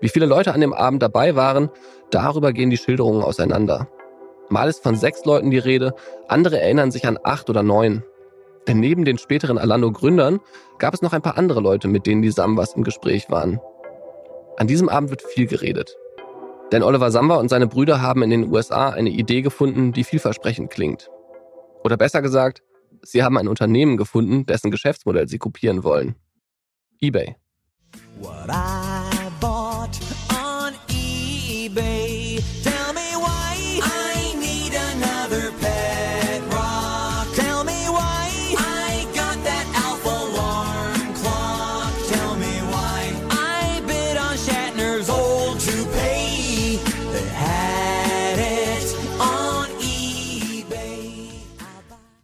[0.00, 1.70] wie viele Leute an dem Abend dabei waren,
[2.10, 3.88] darüber gehen die Schilderungen auseinander.
[4.48, 5.94] Mal ist von sechs Leuten die Rede,
[6.28, 8.04] andere erinnern sich an acht oder neun.
[8.68, 10.40] Denn neben den späteren Alando-Gründern
[10.78, 13.60] gab es noch ein paar andere Leute, mit denen die Sambas im Gespräch waren.
[14.56, 15.96] An diesem Abend wird viel geredet.
[16.72, 20.70] Denn Oliver Samba und seine Brüder haben in den USA eine Idee gefunden, die vielversprechend
[20.70, 21.10] klingt.
[21.86, 22.64] Oder besser gesagt,
[23.02, 26.16] sie haben ein Unternehmen gefunden, dessen Geschäftsmodell sie kopieren wollen.
[27.00, 27.36] eBay.
[28.18, 28.85] What I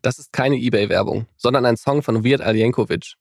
[0.02, 3.14] Das ist keine eBay-Werbung, sondern ein Song von Weird Al Yankovic.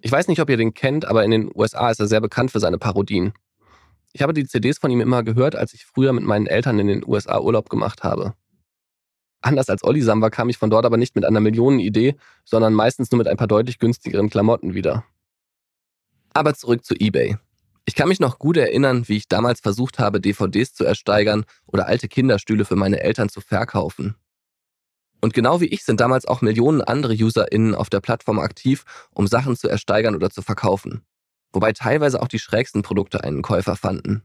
[0.00, 2.50] Ich weiß nicht, ob ihr den kennt, aber in den USA ist er sehr bekannt
[2.50, 3.34] für seine Parodien.
[4.12, 6.86] Ich habe die CDs von ihm immer gehört, als ich früher mit meinen Eltern in
[6.86, 8.34] den USA Urlaub gemacht habe.
[9.42, 13.10] Anders als Olli Samba kam ich von dort aber nicht mit einer Millionenidee, sondern meistens
[13.10, 15.04] nur mit ein paar deutlich günstigeren Klamotten wieder.
[16.32, 17.36] Aber zurück zu eBay.
[17.84, 21.86] Ich kann mich noch gut erinnern, wie ich damals versucht habe, DVDs zu ersteigern oder
[21.86, 24.16] alte Kinderstühle für meine Eltern zu verkaufen.
[25.24, 28.84] Und genau wie ich sind damals auch Millionen andere UserInnen auf der Plattform aktiv,
[29.14, 31.00] um Sachen zu ersteigern oder zu verkaufen.
[31.50, 34.22] Wobei teilweise auch die schrägsten Produkte einen Käufer fanden.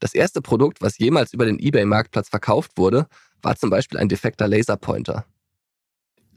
[0.00, 3.06] Das erste Produkt, was jemals über den eBay-Marktplatz verkauft wurde,
[3.40, 5.26] war zum Beispiel ein defekter Laserpointer.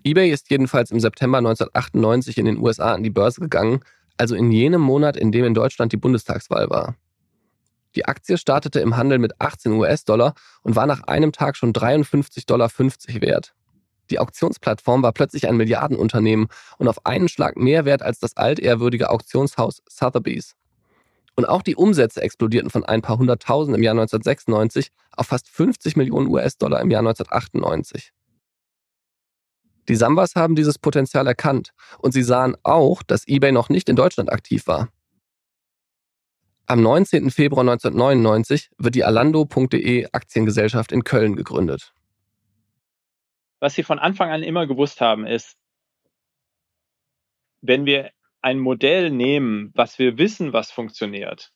[0.03, 3.79] eBay ist jedenfalls im September 1998 in den USA an die Börse gegangen,
[4.17, 6.95] also in jenem Monat, in dem in Deutschland die Bundestagswahl war.
[7.95, 12.45] Die Aktie startete im Handel mit 18 US-Dollar und war nach einem Tag schon 53,50
[12.45, 13.55] Dollar wert.
[14.09, 19.09] Die Auktionsplattform war plötzlich ein Milliardenunternehmen und auf einen Schlag mehr wert als das altehrwürdige
[19.09, 20.55] Auktionshaus Sotheby's.
[21.35, 25.97] Und auch die Umsätze explodierten von ein paar hunderttausend im Jahr 1996 auf fast 50
[25.97, 28.11] Millionen US-Dollar im Jahr 1998.
[29.87, 33.95] Die Sambas haben dieses Potenzial erkannt und sie sahen auch, dass eBay noch nicht in
[33.95, 34.89] Deutschland aktiv war.
[36.67, 37.29] Am 19.
[37.29, 41.93] Februar 1999 wird die Alando.de Aktiengesellschaft in Köln gegründet
[43.65, 45.57] was sie von Anfang an immer gewusst haben, ist,
[47.61, 48.11] wenn wir
[48.43, 51.51] ein Modell nehmen, was wir wissen, was funktioniert,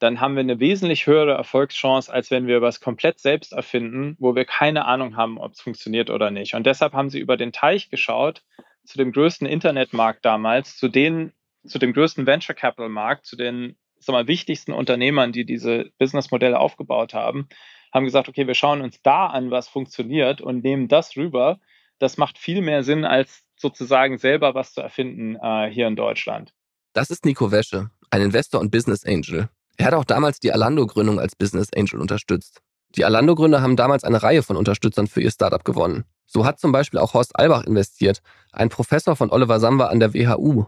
[0.00, 4.34] dann haben wir eine wesentlich höhere Erfolgschance, als wenn wir was komplett selbst erfinden, wo
[4.34, 6.54] wir keine Ahnung haben, ob es funktioniert oder nicht.
[6.54, 8.42] Und deshalb haben sie über den Teich geschaut,
[8.84, 11.32] zu dem größten Internetmarkt damals, zu den,
[11.64, 16.58] zu dem größten Venture Capital Markt, zu den sag mal, wichtigsten Unternehmern, die diese Businessmodelle
[16.58, 17.48] aufgebaut haben
[17.96, 21.58] haben gesagt, okay, wir schauen uns da an, was funktioniert und nehmen das rüber.
[21.98, 26.52] Das macht viel mehr Sinn, als sozusagen selber was zu erfinden äh, hier in Deutschland.
[26.92, 29.48] Das ist Nico Wäsche, ein Investor und Business Angel.
[29.76, 32.60] Er hat auch damals die Alando-Gründung als Business Angel unterstützt.
[32.94, 36.04] Die Alando-Gründer haben damals eine Reihe von Unterstützern für ihr Startup gewonnen.
[36.26, 38.20] So hat zum Beispiel auch Horst Albach investiert,
[38.52, 40.66] ein Professor von Oliver Samba an der WHU.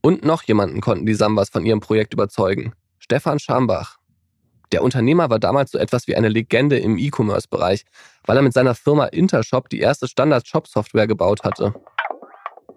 [0.00, 2.72] Und noch jemanden konnten die Sambas von ihrem Projekt überzeugen.
[2.98, 3.98] Stefan Schambach.
[4.72, 7.84] Der Unternehmer war damals so etwas wie eine Legende im E-Commerce-Bereich,
[8.24, 11.74] weil er mit seiner Firma Intershop die erste Standard-Shop-Software gebaut hatte.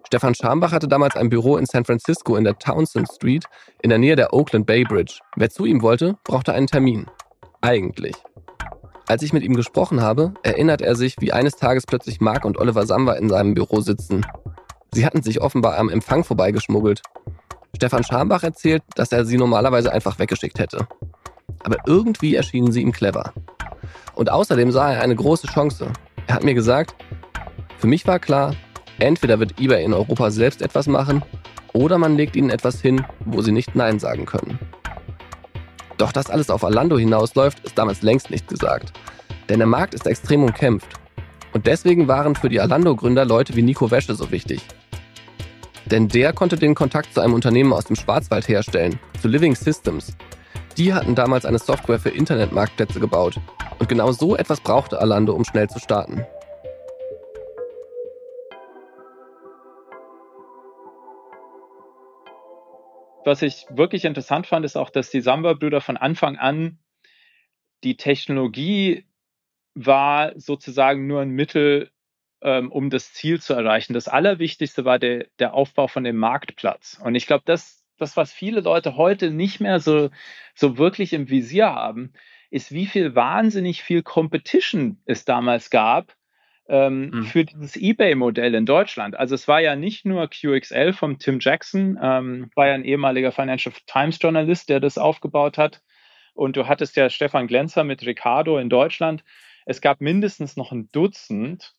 [0.06, 3.46] Stefan Schambach hatte damals ein Büro in San Francisco in der Townsend Street
[3.82, 5.18] in der Nähe der Oakland Bay Bridge.
[5.36, 7.06] Wer zu ihm wollte, brauchte einen Termin.
[7.62, 8.14] Eigentlich.
[9.08, 12.58] Als ich mit ihm gesprochen habe, erinnert er sich, wie eines Tages plötzlich Mark und
[12.58, 14.24] Oliver Samba in seinem Büro sitzen.
[14.92, 17.00] Sie hatten sich offenbar am Empfang vorbeigeschmuggelt.
[17.74, 20.86] Stefan Schambach erzählt, dass er sie normalerweise einfach weggeschickt hätte
[21.66, 23.32] aber irgendwie erschienen sie ihm clever.
[24.14, 25.92] Und außerdem sah er eine große Chance.
[26.28, 26.94] Er hat mir gesagt,
[27.78, 28.54] für mich war klar,
[29.00, 31.22] entweder wird eBay in Europa selbst etwas machen
[31.72, 34.60] oder man legt ihnen etwas hin, wo sie nicht Nein sagen können.
[35.98, 38.92] Doch dass alles auf Alando hinausläuft, ist damals längst nicht gesagt.
[39.48, 40.88] Denn der Markt ist extrem umkämpft.
[41.52, 44.60] Und deswegen waren für die Alando-Gründer Leute wie Nico Wäsche so wichtig.
[45.86, 50.16] Denn der konnte den Kontakt zu einem Unternehmen aus dem Schwarzwald herstellen, zu Living Systems,
[50.76, 53.40] die hatten damals eine Software für Internetmarktplätze gebaut.
[53.78, 56.24] Und genau so etwas brauchte Alando, um schnell zu starten.
[63.24, 66.78] Was ich wirklich interessant fand, ist auch, dass die Samba-Brüder von Anfang an
[67.82, 69.04] die Technologie
[69.74, 71.90] war sozusagen nur ein Mittel,
[72.40, 73.94] ähm, um das Ziel zu erreichen.
[73.94, 77.00] Das Allerwichtigste war der, der Aufbau von dem Marktplatz.
[77.02, 80.10] Und ich glaube, das das, was viele Leute heute nicht mehr so,
[80.54, 82.12] so wirklich im Visier haben,
[82.50, 86.14] ist, wie viel wahnsinnig viel Competition es damals gab
[86.68, 87.24] ähm, mhm.
[87.24, 89.16] für dieses eBay-Modell in Deutschland.
[89.16, 93.32] Also es war ja nicht nur QXL vom Tim Jackson, ähm, war ja ein ehemaliger
[93.32, 95.82] Financial Times-Journalist, der das aufgebaut hat.
[96.34, 99.24] Und du hattest ja Stefan Glänzer mit Ricardo in Deutschland.
[99.64, 101.74] Es gab mindestens noch ein Dutzend,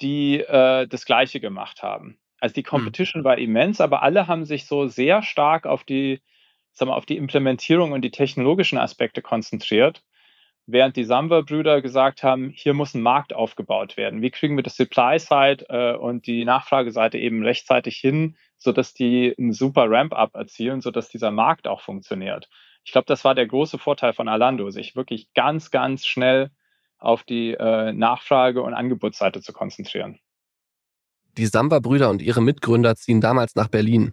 [0.00, 2.18] die äh, das Gleiche gemacht haben.
[2.40, 2.68] Also die hm.
[2.68, 3.24] Competition mhm.
[3.24, 6.20] war immens, aber alle haben sich so sehr stark auf die,
[6.72, 10.02] sagen wir, auf die Implementierung und die technologischen Aspekte konzentriert,
[10.66, 14.22] während die Samba-Brüder gesagt haben, hier muss ein Markt aufgebaut werden.
[14.22, 19.52] Wie kriegen wir das Supply-Side äh, und die Nachfrageseite eben rechtzeitig hin, sodass die einen
[19.52, 22.48] super Ramp-up erzielen, sodass dieser Markt auch funktioniert.
[22.84, 26.50] Ich glaube, das war der große Vorteil von Alando, sich wirklich ganz, ganz schnell
[26.98, 30.18] auf die äh, Nachfrage- und Angebotsseite zu konzentrieren.
[31.38, 34.12] Die Samba-Brüder und ihre Mitgründer ziehen damals nach Berlin.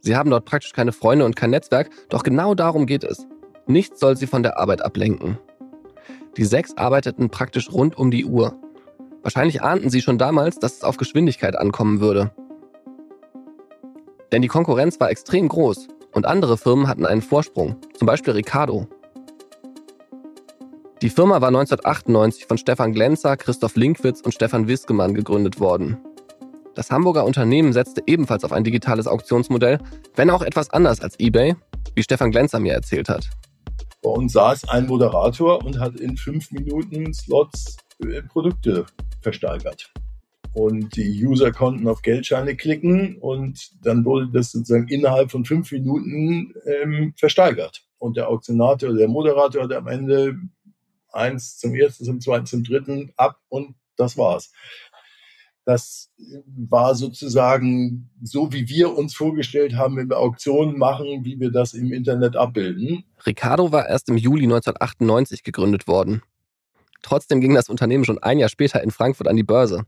[0.00, 3.26] Sie haben dort praktisch keine Freunde und kein Netzwerk, doch genau darum geht es.
[3.66, 5.38] Nichts soll sie von der Arbeit ablenken.
[6.38, 8.58] Die sechs arbeiteten praktisch rund um die Uhr.
[9.22, 12.32] Wahrscheinlich ahnten sie schon damals, dass es auf Geschwindigkeit ankommen würde.
[14.32, 18.88] Denn die Konkurrenz war extrem groß und andere Firmen hatten einen Vorsprung, zum Beispiel Ricardo.
[21.02, 25.98] Die Firma war 1998 von Stefan Glenzer, Christoph Linkwitz und Stefan Wiskemann gegründet worden.
[26.74, 29.78] Das Hamburger Unternehmen setzte ebenfalls auf ein digitales Auktionsmodell,
[30.16, 31.54] wenn auch etwas anders als eBay,
[31.94, 33.30] wie Stefan Glenzer mir erzählt hat.
[34.02, 38.86] Bei uns saß ein Moderator und hat in fünf Minuten Slots äh, Produkte
[39.22, 39.92] versteigert.
[40.52, 45.70] Und die User konnten auf Geldscheine klicken und dann wurde das sozusagen innerhalb von fünf
[45.72, 47.84] Minuten ähm, versteigert.
[47.98, 50.36] Und der Auktionator oder der Moderator hat am Ende
[51.12, 54.52] eins zum ersten, zum zweiten, zum dritten ab und das war's.
[55.64, 56.10] Das
[56.46, 61.72] war sozusagen so, wie wir uns vorgestellt haben, wenn wir Auktionen machen, wie wir das
[61.72, 63.04] im Internet abbilden.
[63.24, 66.22] Ricardo war erst im Juli 1998 gegründet worden.
[67.02, 69.84] Trotzdem ging das Unternehmen schon ein Jahr später in Frankfurt an die Börse.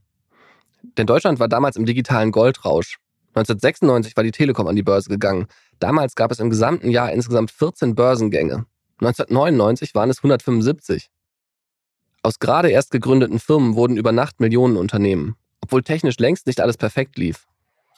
[0.97, 2.99] Denn Deutschland war damals im digitalen Goldrausch.
[3.35, 5.47] 1996 war die Telekom an die Börse gegangen.
[5.79, 8.65] Damals gab es im gesamten Jahr insgesamt 14 Börsengänge.
[9.01, 11.11] 1999 waren es 175.
[12.23, 15.37] Aus gerade erst gegründeten Firmen wurden über Nacht Millionenunternehmen,
[15.67, 17.49] obwohl technisch längst nicht alles perfekt lief.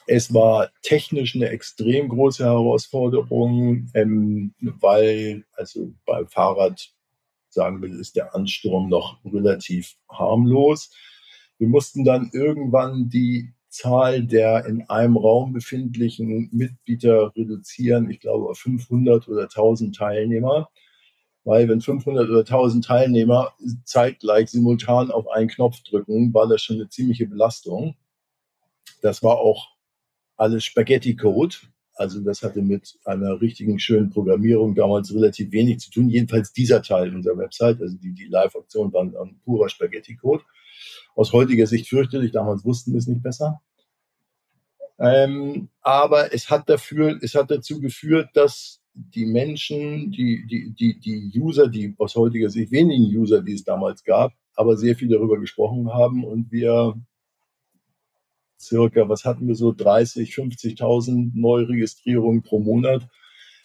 [0.07, 6.89] Es war technisch eine extrem große Herausforderung, ähm, weil also beim Fahrrad,
[7.49, 10.89] sagen wir, ist der Ansturm noch relativ harmlos.
[11.59, 18.49] Wir mussten dann irgendwann die Zahl der in einem Raum befindlichen Mitbieter reduzieren, ich glaube
[18.49, 20.71] auf 500 oder 1000 Teilnehmer.
[21.49, 26.75] Weil wenn 500 oder 1000 Teilnehmer zeitgleich simultan auf einen Knopf drücken, war das schon
[26.75, 27.95] eine ziemliche Belastung.
[29.01, 29.69] Das war auch
[30.37, 31.55] alles Spaghetti-Code.
[31.95, 36.09] Also das hatte mit einer richtigen schönen Programmierung damals relativ wenig zu tun.
[36.09, 40.43] Jedenfalls dieser Teil unserer Website, also die, die Live-Aktion waren ein purer Spaghetti-Code
[41.15, 42.31] aus heutiger Sicht fürchterlich.
[42.31, 43.59] Damals wussten wir es nicht besser.
[44.99, 48.78] Ähm, aber es hat dafür, es hat dazu geführt, dass
[49.15, 53.63] die Menschen, die, die, die, die User, die aus heutiger Sicht wenigen User, die es
[53.63, 56.95] damals gab, aber sehr viel darüber gesprochen haben und wir
[58.59, 63.07] circa, was hatten wir so, 30, 50.000 Neuregistrierungen pro Monat,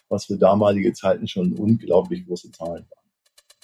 [0.07, 3.05] was für damalige Zeiten schon unglaublich große Zahlen waren.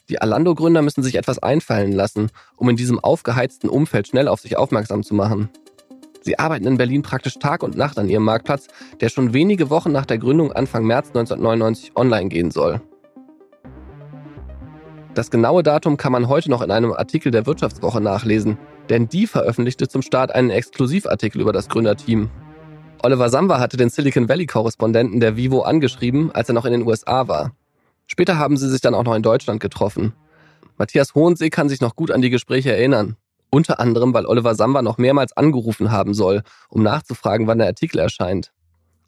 [0.10, 4.58] Die Alando-Gründer müssen sich etwas einfallen lassen, um in diesem aufgeheizten Umfeld schnell auf sich
[4.58, 5.50] aufmerksam zu machen.
[6.22, 8.68] Sie arbeiten in Berlin praktisch Tag und Nacht an ihrem Marktplatz,
[9.02, 12.82] der schon wenige Wochen nach der Gründung Anfang März 1999 online gehen soll.
[15.14, 18.58] Das genaue Datum kann man heute noch in einem Artikel der Wirtschaftswoche nachlesen,
[18.90, 22.30] denn die veröffentlichte zum Start einen Exklusivartikel über das Gründerteam.
[23.04, 27.28] Oliver Samba hatte den Silicon Valley-Korrespondenten der Vivo angeschrieben, als er noch in den USA
[27.28, 27.52] war.
[28.08, 30.14] Später haben sie sich dann auch noch in Deutschland getroffen.
[30.78, 33.18] Matthias Hohensee kann sich noch gut an die Gespräche erinnern.
[33.52, 38.00] Unter anderem, weil Oliver Samba noch mehrmals angerufen haben soll, um nachzufragen, wann der Artikel
[38.00, 38.52] erscheint.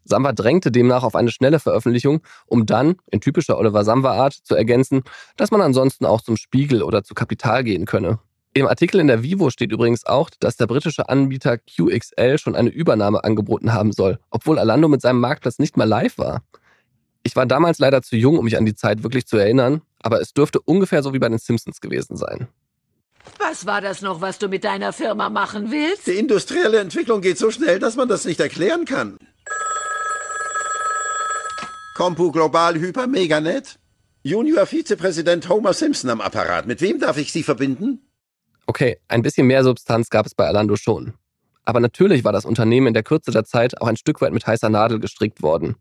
[0.04, 5.02] Samba drängte demnach auf eine schnelle Veröffentlichung, um dann, in typischer Oliver Samba-Art, zu ergänzen,
[5.38, 8.18] dass man ansonsten auch zum Spiegel oder zu Kapital gehen könne.
[8.52, 12.68] Im Artikel in der Vivo steht übrigens auch, dass der britische Anbieter QXL schon eine
[12.68, 16.42] Übernahme angeboten haben soll, obwohl Alando mit seinem Marktplatz nicht mal live war.
[17.24, 20.20] Ich war damals leider zu jung, um mich an die Zeit wirklich zu erinnern, aber
[20.20, 22.46] es dürfte ungefähr so wie bei den Simpsons gewesen sein.
[23.38, 26.06] Was war das noch, was du mit deiner Firma machen willst?
[26.06, 29.18] Die industrielle Entwicklung geht so schnell, dass man das nicht erklären kann.
[31.94, 33.78] Compu Global Hyper Meganet?
[34.22, 36.66] Junior Vizepräsident Homer Simpson am Apparat.
[36.66, 38.00] Mit wem darf ich Sie verbinden?
[38.66, 41.14] Okay, ein bisschen mehr Substanz gab es bei Alando schon.
[41.64, 44.46] Aber natürlich war das Unternehmen in der Kürze der Zeit auch ein Stück weit mit
[44.46, 45.76] heißer Nadel gestrickt worden.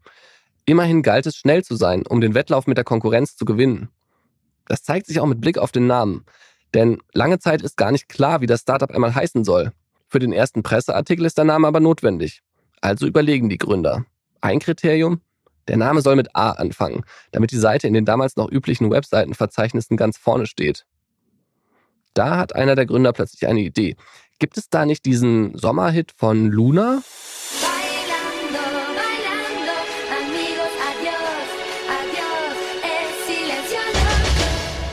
[0.66, 3.90] Immerhin galt es, schnell zu sein, um den Wettlauf mit der Konkurrenz zu gewinnen.
[4.68, 6.26] Das zeigt sich auch mit Blick auf den Namen.
[6.74, 9.72] Denn lange Zeit ist gar nicht klar, wie das Startup einmal heißen soll.
[10.08, 12.42] Für den ersten Presseartikel ist der Name aber notwendig.
[12.82, 14.06] Also überlegen die Gründer.
[14.42, 15.22] Ein Kriterium?
[15.68, 19.96] Der Name soll mit A anfangen, damit die Seite in den damals noch üblichen Webseitenverzeichnissen
[19.96, 20.86] ganz vorne steht.
[22.14, 23.96] Da hat einer der Gründer plötzlich eine Idee.
[24.40, 27.02] Gibt es da nicht diesen Sommerhit von Luna?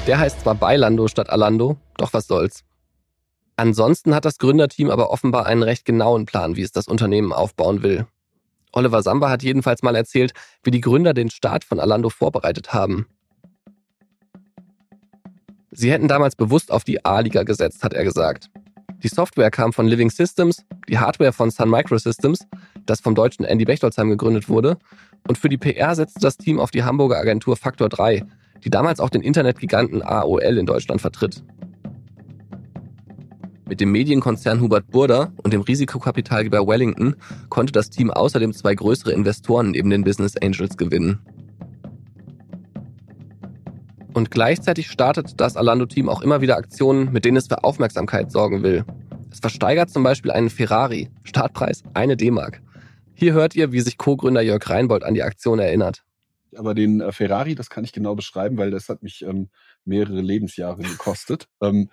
[0.06, 2.64] Der heißt zwar Bailando statt Alando, doch was soll's.
[3.56, 7.82] Ansonsten hat das Gründerteam aber offenbar einen recht genauen Plan, wie es das Unternehmen aufbauen
[7.82, 8.06] will.
[8.72, 10.32] Oliver Samba hat jedenfalls mal erzählt,
[10.62, 13.06] wie die Gründer den Start von Alando vorbereitet haben.
[15.70, 18.50] Sie hätten damals bewusst auf die A-Liga gesetzt, hat er gesagt.
[19.02, 22.46] Die Software kam von Living Systems, die Hardware von Sun Microsystems,
[22.86, 24.78] das vom deutschen Andy Bechtolzheim gegründet wurde,
[25.28, 28.24] und für die PR setzte das Team auf die Hamburger Agentur Faktor 3,
[28.64, 31.42] die damals auch den Internetgiganten AOL in Deutschland vertritt.
[33.70, 37.14] Mit dem Medienkonzern Hubert Burda und dem Risikokapitalgeber Wellington
[37.51, 41.20] konnte das Team außerdem zwei größere Investoren neben den Business Angels gewinnen.
[44.12, 48.64] Und gleichzeitig startet das Alando-Team auch immer wieder Aktionen, mit denen es für Aufmerksamkeit sorgen
[48.64, 48.85] will.
[49.31, 52.61] Es versteigert zum Beispiel einen Ferrari, Startpreis eine D-Mark.
[53.14, 56.03] Hier hört ihr, wie sich Co-Gründer Jörg Reinbold an die Aktion erinnert.
[56.56, 59.50] Aber den äh, Ferrari, das kann ich genau beschreiben, weil das hat mich ähm,
[59.84, 61.48] mehrere Lebensjahre gekostet.
[61.62, 61.90] ähm,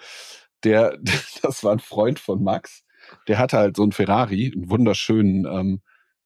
[0.64, 0.98] der,
[1.42, 2.84] das war ein Freund von Max.
[3.28, 5.82] Der hatte halt so einen Ferrari, einen wunderschönen ähm,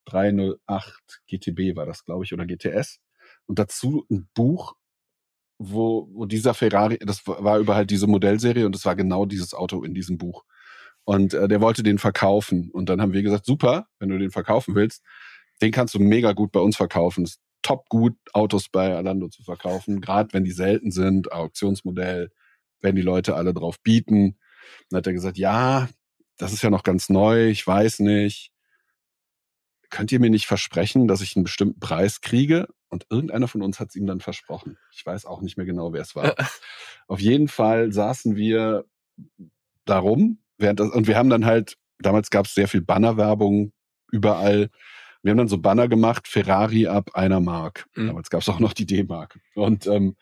[0.06, 2.98] 308 GTB war das, glaube ich, oder GTS.
[3.46, 4.74] Und dazu ein Buch,
[5.58, 9.54] wo, wo dieser Ferrari, das war über halt diese Modellserie und es war genau dieses
[9.54, 10.44] Auto in diesem Buch.
[11.04, 12.70] Und äh, der wollte den verkaufen.
[12.72, 15.02] Und dann haben wir gesagt, super, wenn du den verkaufen willst,
[15.60, 17.24] den kannst du mega gut bei uns verkaufen.
[17.24, 22.30] Ist top gut, Autos bei Alando zu verkaufen, gerade wenn die selten sind, Auktionsmodell,
[22.80, 24.38] wenn die Leute alle drauf bieten.
[24.90, 25.88] Dann hat er gesagt, ja,
[26.36, 28.52] das ist ja noch ganz neu, ich weiß nicht.
[29.90, 32.68] Könnt ihr mir nicht versprechen, dass ich einen bestimmten Preis kriege?
[32.88, 34.78] Und irgendeiner von uns hat es ihm dann versprochen.
[34.92, 36.34] Ich weiß auch nicht mehr genau, wer es war.
[37.08, 38.84] Auf jeden Fall saßen wir
[39.84, 43.72] darum während das, und wir haben dann halt, damals gab es sehr viel Bannerwerbung
[44.10, 44.70] überall.
[45.22, 47.86] Wir haben dann so Banner gemacht, Ferrari ab einer Mark.
[47.94, 48.08] Mhm.
[48.08, 49.38] Damals gab es auch noch die D-Mark.
[49.54, 50.16] Und ähm,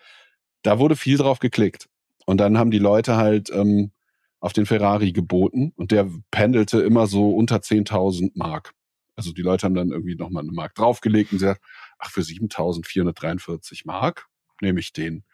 [0.62, 1.88] da wurde viel drauf geklickt.
[2.26, 3.92] Und dann haben die Leute halt ähm,
[4.40, 8.72] auf den Ferrari geboten und der pendelte immer so unter 10.000 Mark.
[9.16, 11.62] Also die Leute haben dann irgendwie nochmal eine Mark draufgelegt und gesagt,
[11.98, 14.28] ach, für 7.443 Mark
[14.62, 15.24] nehme ich den.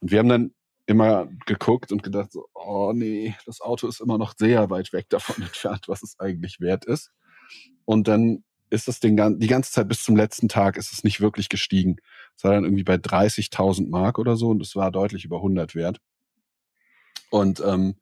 [0.00, 0.54] Und wir haben dann
[0.86, 5.08] immer geguckt und gedacht, so, oh nee, das Auto ist immer noch sehr weit weg
[5.08, 7.12] davon entfernt, was es eigentlich wert ist.
[7.84, 11.20] Und dann ist das den, die ganze Zeit bis zum letzten Tag ist es nicht
[11.20, 11.96] wirklich gestiegen.
[12.36, 15.74] Es war dann irgendwie bei 30.000 Mark oder so und es war deutlich über 100
[15.74, 16.00] wert.
[17.30, 17.96] Und ähm,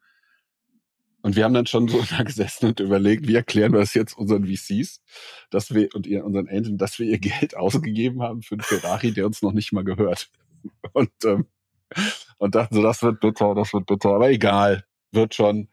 [1.23, 4.17] und wir haben dann schon so da gesessen und überlegt, wie erklären wir das jetzt
[4.17, 5.03] unseren VCs,
[5.51, 9.13] dass wir und ihr, unseren Angel, dass wir ihr Geld ausgegeben haben für einen Ferrari,
[9.13, 10.31] der uns noch nicht mal gehört.
[10.93, 11.47] Und ähm,
[12.39, 15.69] und dachten so, das wird bitter, das wird bitter, aber egal, wird schon.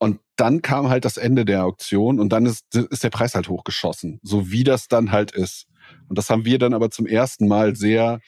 [0.00, 3.50] Und dann kam halt das Ende der Auktion und dann ist, ist der Preis halt
[3.50, 5.66] hochgeschossen, so wie das dann halt ist.
[6.08, 8.20] Und das haben wir dann aber zum ersten Mal sehr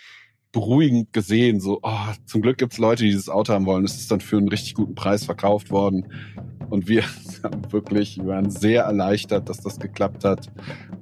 [0.52, 1.61] beruhigend gesehen.
[1.61, 3.87] So, oh, zum Glück gibt's Leute, die dieses Auto haben wollen.
[3.87, 6.12] Es ist dann für einen richtig guten Preis verkauft worden.
[6.68, 7.04] Und wir
[7.42, 10.48] haben wirklich, wir waren sehr erleichtert, dass das geklappt hat.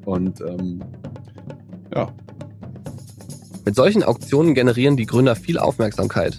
[0.05, 0.85] Und ähm,
[1.93, 2.15] ja,
[3.65, 6.39] mit solchen Auktionen generieren die Gründer viel Aufmerksamkeit.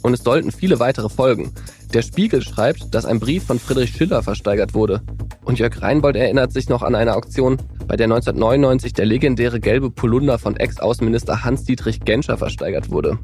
[0.00, 1.52] Und es sollten viele weitere folgen.
[1.92, 5.02] Der Spiegel schreibt, dass ein Brief von Friedrich Schiller versteigert wurde.
[5.44, 7.56] Und Jörg Reinbold erinnert sich noch an eine Auktion,
[7.88, 13.18] bei der 1999 der legendäre gelbe Polunder von Ex-Außenminister Hans-Dietrich Genscher versteigert wurde.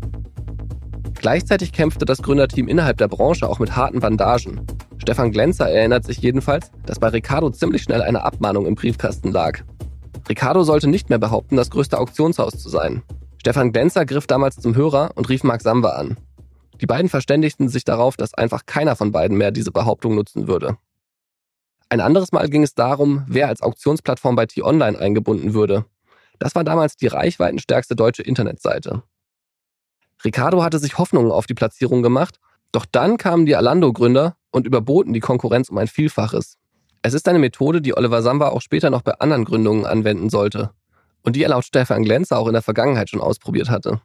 [1.15, 4.67] Gleichzeitig kämpfte das Gründerteam innerhalb der Branche auch mit harten Bandagen.
[4.99, 9.61] Stefan Glänzer erinnert sich jedenfalls, dass bei Ricardo ziemlich schnell eine Abmahnung im Briefkasten lag.
[10.29, 13.05] Ricardo sollte nicht mehr behaupten, das größte Auktionshaus zu sein.
[13.39, 16.17] Stefan Glänzer griff damals zum Hörer und rief Mark Samba an.
[16.81, 20.77] Die beiden verständigten sich darauf, dass einfach keiner von beiden mehr diese Behauptung nutzen würde.
[21.89, 25.85] Ein anderes Mal ging es darum, wer als Auktionsplattform bei T-Online eingebunden würde.
[26.39, 29.03] Das war damals die reichweitenstärkste deutsche Internetseite.
[30.25, 32.41] Ricardo hatte sich Hoffnungen auf die Platzierung gemacht,
[32.73, 36.59] doch dann kamen die Alando-Gründer und überboten die Konkurrenz um ein Vielfaches.
[37.03, 40.71] Es ist eine Methode, die Oliver Samba auch später noch bei anderen Gründungen anwenden sollte
[41.23, 44.01] und die er laut Stefan Glänzer auch in der Vergangenheit schon ausprobiert hatte.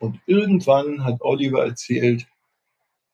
[0.00, 2.26] Und irgendwann hat Oliver erzählt,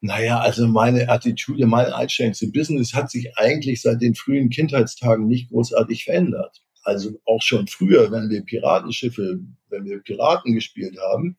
[0.01, 5.27] naja, also meine Attitüde, meine Einstellung zu Business hat sich eigentlich seit den frühen Kindheitstagen
[5.27, 6.61] nicht großartig verändert.
[6.83, 9.39] Also auch schon früher, wenn wir Piratenschiffe,
[9.69, 11.37] wenn wir Piraten gespielt haben,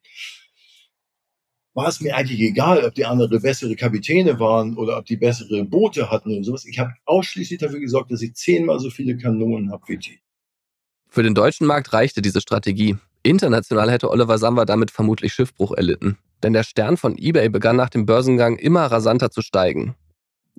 [1.74, 5.64] war es mir eigentlich egal, ob die andere bessere Kapitäne waren oder ob die bessere
[5.64, 6.64] Boote hatten oder sowas.
[6.66, 10.20] Ich habe ausschließlich dafür gesorgt, dass ich zehnmal so viele Kanonen habe wie die.
[11.08, 12.96] Für den deutschen Markt reichte diese Strategie.
[13.22, 16.18] International hätte Oliver Samba damit vermutlich Schiffbruch erlitten.
[16.42, 19.94] Denn der Stern von eBay begann nach dem Börsengang immer rasanter zu steigen.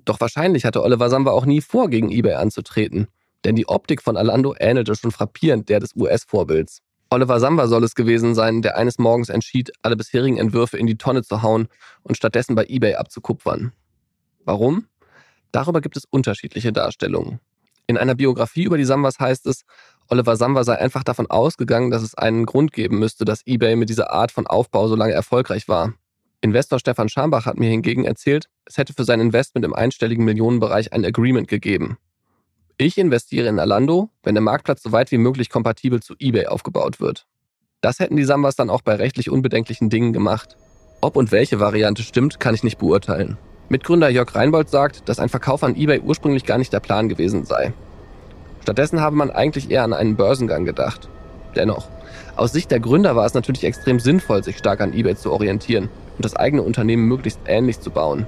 [0.04, 3.08] Doch wahrscheinlich hatte Oliver Samba auch nie vor, gegen eBay anzutreten.
[3.44, 6.80] Denn die Optik von Alando ähnelte schon frappierend der des US-Vorbilds.
[7.10, 10.96] Oliver Samba soll es gewesen sein, der eines Morgens entschied, alle bisherigen Entwürfe in die
[10.96, 11.68] Tonne zu hauen
[12.02, 13.72] und stattdessen bei eBay abzukupfern.
[14.44, 14.86] Warum?
[15.52, 17.40] Darüber gibt es unterschiedliche Darstellungen.
[17.86, 19.64] In einer Biografie über die Sambas heißt es,
[20.14, 23.88] Oliver Samba sei einfach davon ausgegangen, dass es einen Grund geben müsste, dass eBay mit
[23.88, 25.94] dieser Art von Aufbau so lange erfolgreich war.
[26.40, 30.92] Investor Stefan Schambach hat mir hingegen erzählt, es hätte für sein Investment im einstelligen Millionenbereich
[30.92, 31.98] ein Agreement gegeben.
[32.76, 37.00] Ich investiere in Alando, wenn der Marktplatz so weit wie möglich kompatibel zu eBay aufgebaut
[37.00, 37.26] wird.
[37.80, 40.56] Das hätten die Sambas dann auch bei rechtlich unbedenklichen Dingen gemacht.
[41.00, 43.36] Ob und welche Variante stimmt, kann ich nicht beurteilen.
[43.68, 47.44] Mitgründer Jörg Reinbold sagt, dass ein Verkauf an eBay ursprünglich gar nicht der Plan gewesen
[47.44, 47.72] sei.
[48.64, 51.10] Stattdessen habe man eigentlich eher an einen Börsengang gedacht.
[51.54, 51.86] Dennoch,
[52.34, 55.90] aus Sicht der Gründer war es natürlich extrem sinnvoll, sich stark an eBay zu orientieren
[56.16, 58.26] und das eigene Unternehmen möglichst ähnlich zu bauen.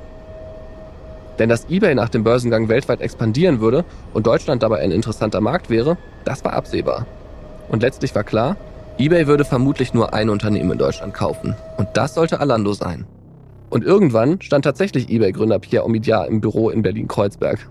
[1.39, 5.70] Denn dass eBay nach dem Börsengang weltweit expandieren würde und Deutschland dabei ein interessanter Markt
[5.70, 7.07] wäre, das war absehbar.
[7.70, 8.57] Und letztlich war klar,
[8.99, 11.57] eBay würde vermutlich nur ein Unternehmen in Deutschland kaufen.
[11.78, 13.07] Und das sollte Alando sein.
[13.70, 17.70] Und irgendwann stand tatsächlich eBay-Gründer Pierre Omidyar im Büro in Berlin-Kreuzberg.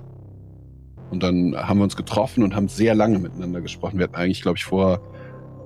[1.11, 3.99] Und dann haben wir uns getroffen und haben sehr lange miteinander gesprochen.
[3.99, 5.01] Wir hatten eigentlich, glaube ich, vor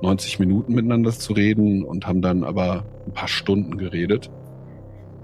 [0.01, 4.29] 90 Minuten miteinander zu reden und haben dann aber ein paar Stunden geredet.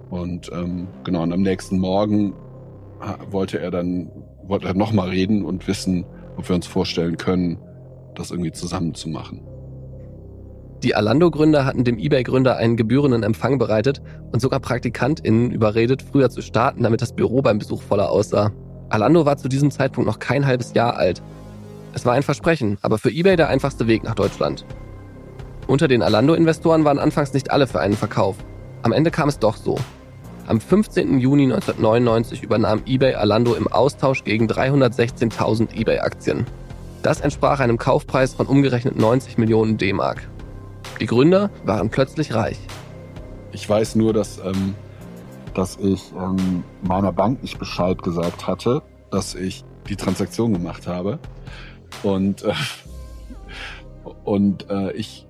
[0.09, 2.33] Und ähm, genau, und am nächsten Morgen
[3.29, 4.09] wollte er dann
[4.47, 6.05] wollte er nochmal reden und wissen,
[6.37, 7.57] ob wir uns vorstellen können,
[8.15, 9.41] das irgendwie zusammen zu machen.
[10.83, 14.01] Die Alando-Gründer hatten dem eBay-Gründer einen gebührenden Empfang bereitet
[14.31, 18.51] und sogar PraktikantInnen überredet, früher zu starten, damit das Büro beim Besuch voller aussah.
[18.89, 21.21] Alando war zu diesem Zeitpunkt noch kein halbes Jahr alt.
[21.93, 24.65] Es war ein Versprechen, aber für eBay der einfachste Weg nach Deutschland.
[25.67, 28.35] Unter den Alando-Investoren waren anfangs nicht alle für einen Verkauf.
[28.83, 29.77] Am Ende kam es doch so.
[30.47, 31.19] Am 15.
[31.19, 36.45] Juni 1999 übernahm eBay Alando im Austausch gegen 316.000 eBay-Aktien.
[37.01, 40.27] Das entsprach einem Kaufpreis von umgerechnet 90 Millionen D-Mark.
[40.99, 42.59] Die Gründer waren plötzlich reich.
[43.51, 44.75] Ich weiß nur, dass, ähm,
[45.55, 51.19] dass ich ähm, meiner Bank nicht Bescheid gesagt hatte, dass ich die Transaktion gemacht habe.
[52.03, 52.53] Und, äh,
[54.23, 55.25] und äh, ich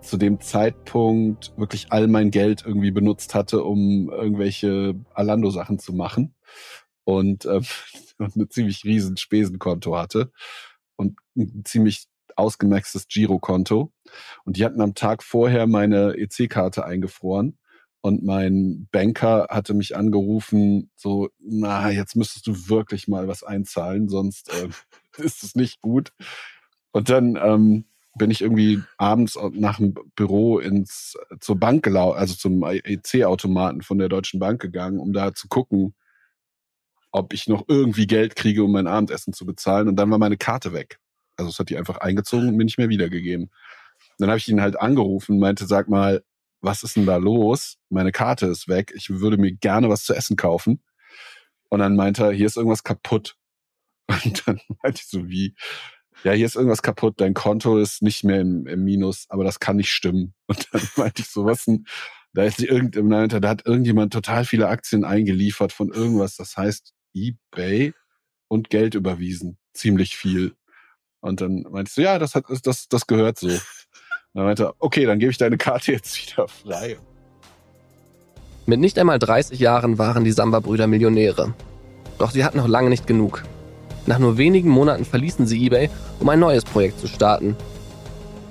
[0.00, 6.34] zu dem Zeitpunkt wirklich all mein Geld irgendwie benutzt hatte, um irgendwelche Alando-Sachen zu machen
[7.04, 7.60] und, äh,
[8.18, 10.32] und eine ziemlich riesen Spesenkonto hatte
[10.96, 13.92] und ein ziemlich ausgemaxtes Girokonto.
[14.44, 17.58] Und die hatten am Tag vorher meine EC-Karte eingefroren.
[18.04, 24.10] Und mein Banker hatte mich angerufen, so, na, jetzt müsstest du wirklich mal was einzahlen,
[24.10, 24.68] sonst äh,
[25.22, 26.12] ist es nicht gut.
[26.92, 32.34] Und dann ähm, bin ich irgendwie abends nach dem Büro ins zur Bank gelaufen, also
[32.34, 35.94] zum EC-Automaten von der Deutschen Bank gegangen, um da zu gucken,
[37.10, 39.88] ob ich noch irgendwie Geld kriege, um mein Abendessen zu bezahlen.
[39.88, 40.98] Und dann war meine Karte weg.
[41.38, 43.50] Also es hat die einfach eingezogen und mir nicht mehr wiedergegeben.
[44.18, 46.22] Dann habe ich ihn halt angerufen, meinte, sag mal,
[46.64, 47.76] was ist denn da los?
[47.90, 48.92] Meine Karte ist weg.
[48.96, 50.82] Ich würde mir gerne was zu essen kaufen.
[51.68, 53.36] Und dann meinte er, hier ist irgendwas kaputt.
[54.08, 55.54] Und dann meinte ich so, wie?
[56.22, 59.60] ja, hier ist irgendwas kaputt, dein Konto ist nicht mehr im, im Minus, aber das
[59.60, 60.34] kann nicht stimmen.
[60.46, 61.86] Und dann meinte ich so, was denn?
[62.32, 67.94] Da ist irgendjemand, da hat irgendjemand total viele Aktien eingeliefert von irgendwas, das heißt eBay
[68.48, 69.56] und Geld überwiesen.
[69.72, 70.56] Ziemlich viel.
[71.20, 73.50] Und dann meinte ich so, ja, das hat, das, das gehört so.
[74.34, 76.96] Dann meinte er, okay, dann gebe ich deine Karte jetzt wieder frei.
[78.66, 81.54] Mit nicht einmal 30 Jahren waren die Samba-Brüder Millionäre.
[82.18, 83.44] Doch sie hatten noch lange nicht genug.
[84.06, 87.56] Nach nur wenigen Monaten verließen sie eBay, um ein neues Projekt zu starten.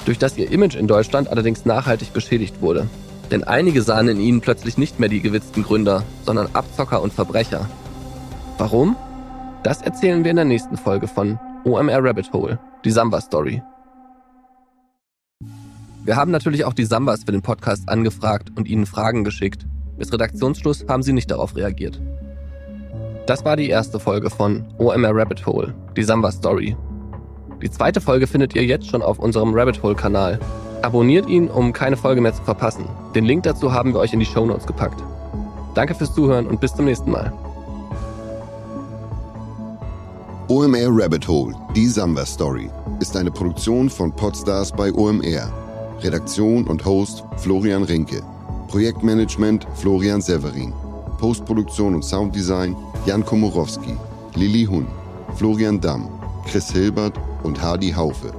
[0.06, 2.88] Durch das ihr Image in Deutschland allerdings nachhaltig beschädigt wurde.
[3.30, 7.70] Denn einige sahen in ihnen plötzlich nicht mehr die gewitzten Gründer, sondern Abzocker und Verbrecher.
[8.58, 8.96] Warum?
[9.64, 13.62] Das erzählen wir in der nächsten Folge von OMR Rabbit Hole, die Samba Story.
[16.06, 19.66] Wir haben natürlich auch die Sambas für den Podcast angefragt und ihnen Fragen geschickt.
[19.98, 22.02] Bis Redaktionsschluss haben sie nicht darauf reagiert.
[23.26, 26.76] Das war die erste Folge von OMR Rabbit Hole, die Samba Story.
[27.62, 30.42] Die zweite Folge findet ihr jetzt schon auf unserem Rabbit Hole Kanal.
[30.82, 32.84] Abonniert ihn, um keine Folge mehr zu verpassen.
[33.16, 35.02] Den Link dazu haben wir euch in die Show Notes gepackt.
[35.74, 37.32] Danke fürs Zuhören und bis zum nächsten Mal.
[40.50, 45.63] OMR Rabbit Hole, die Samba Story, ist eine Produktion von Podstars bei OMR.
[46.04, 48.22] Redaktion und Host Florian Rinke.
[48.68, 50.74] Projektmanagement Florian Severin.
[51.18, 52.76] Postproduktion und Sounddesign
[53.06, 53.96] Jan Komorowski,
[54.36, 54.88] Lili Hun,
[55.36, 56.10] Florian Damm,
[56.46, 58.34] Chris Hilbert und Hardy Haufe.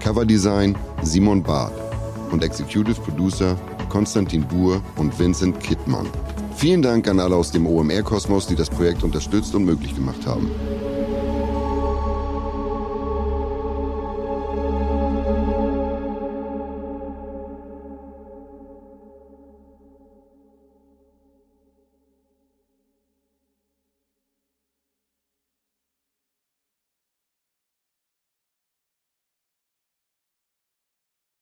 [0.00, 1.74] Coverdesign Simon Barth
[2.30, 3.56] und Executive Producer
[3.90, 6.06] Konstantin Buhr und Vincent Kittmann.
[6.56, 10.50] Vielen Dank an alle aus dem OMR-Kosmos, die das Projekt unterstützt und möglich gemacht haben.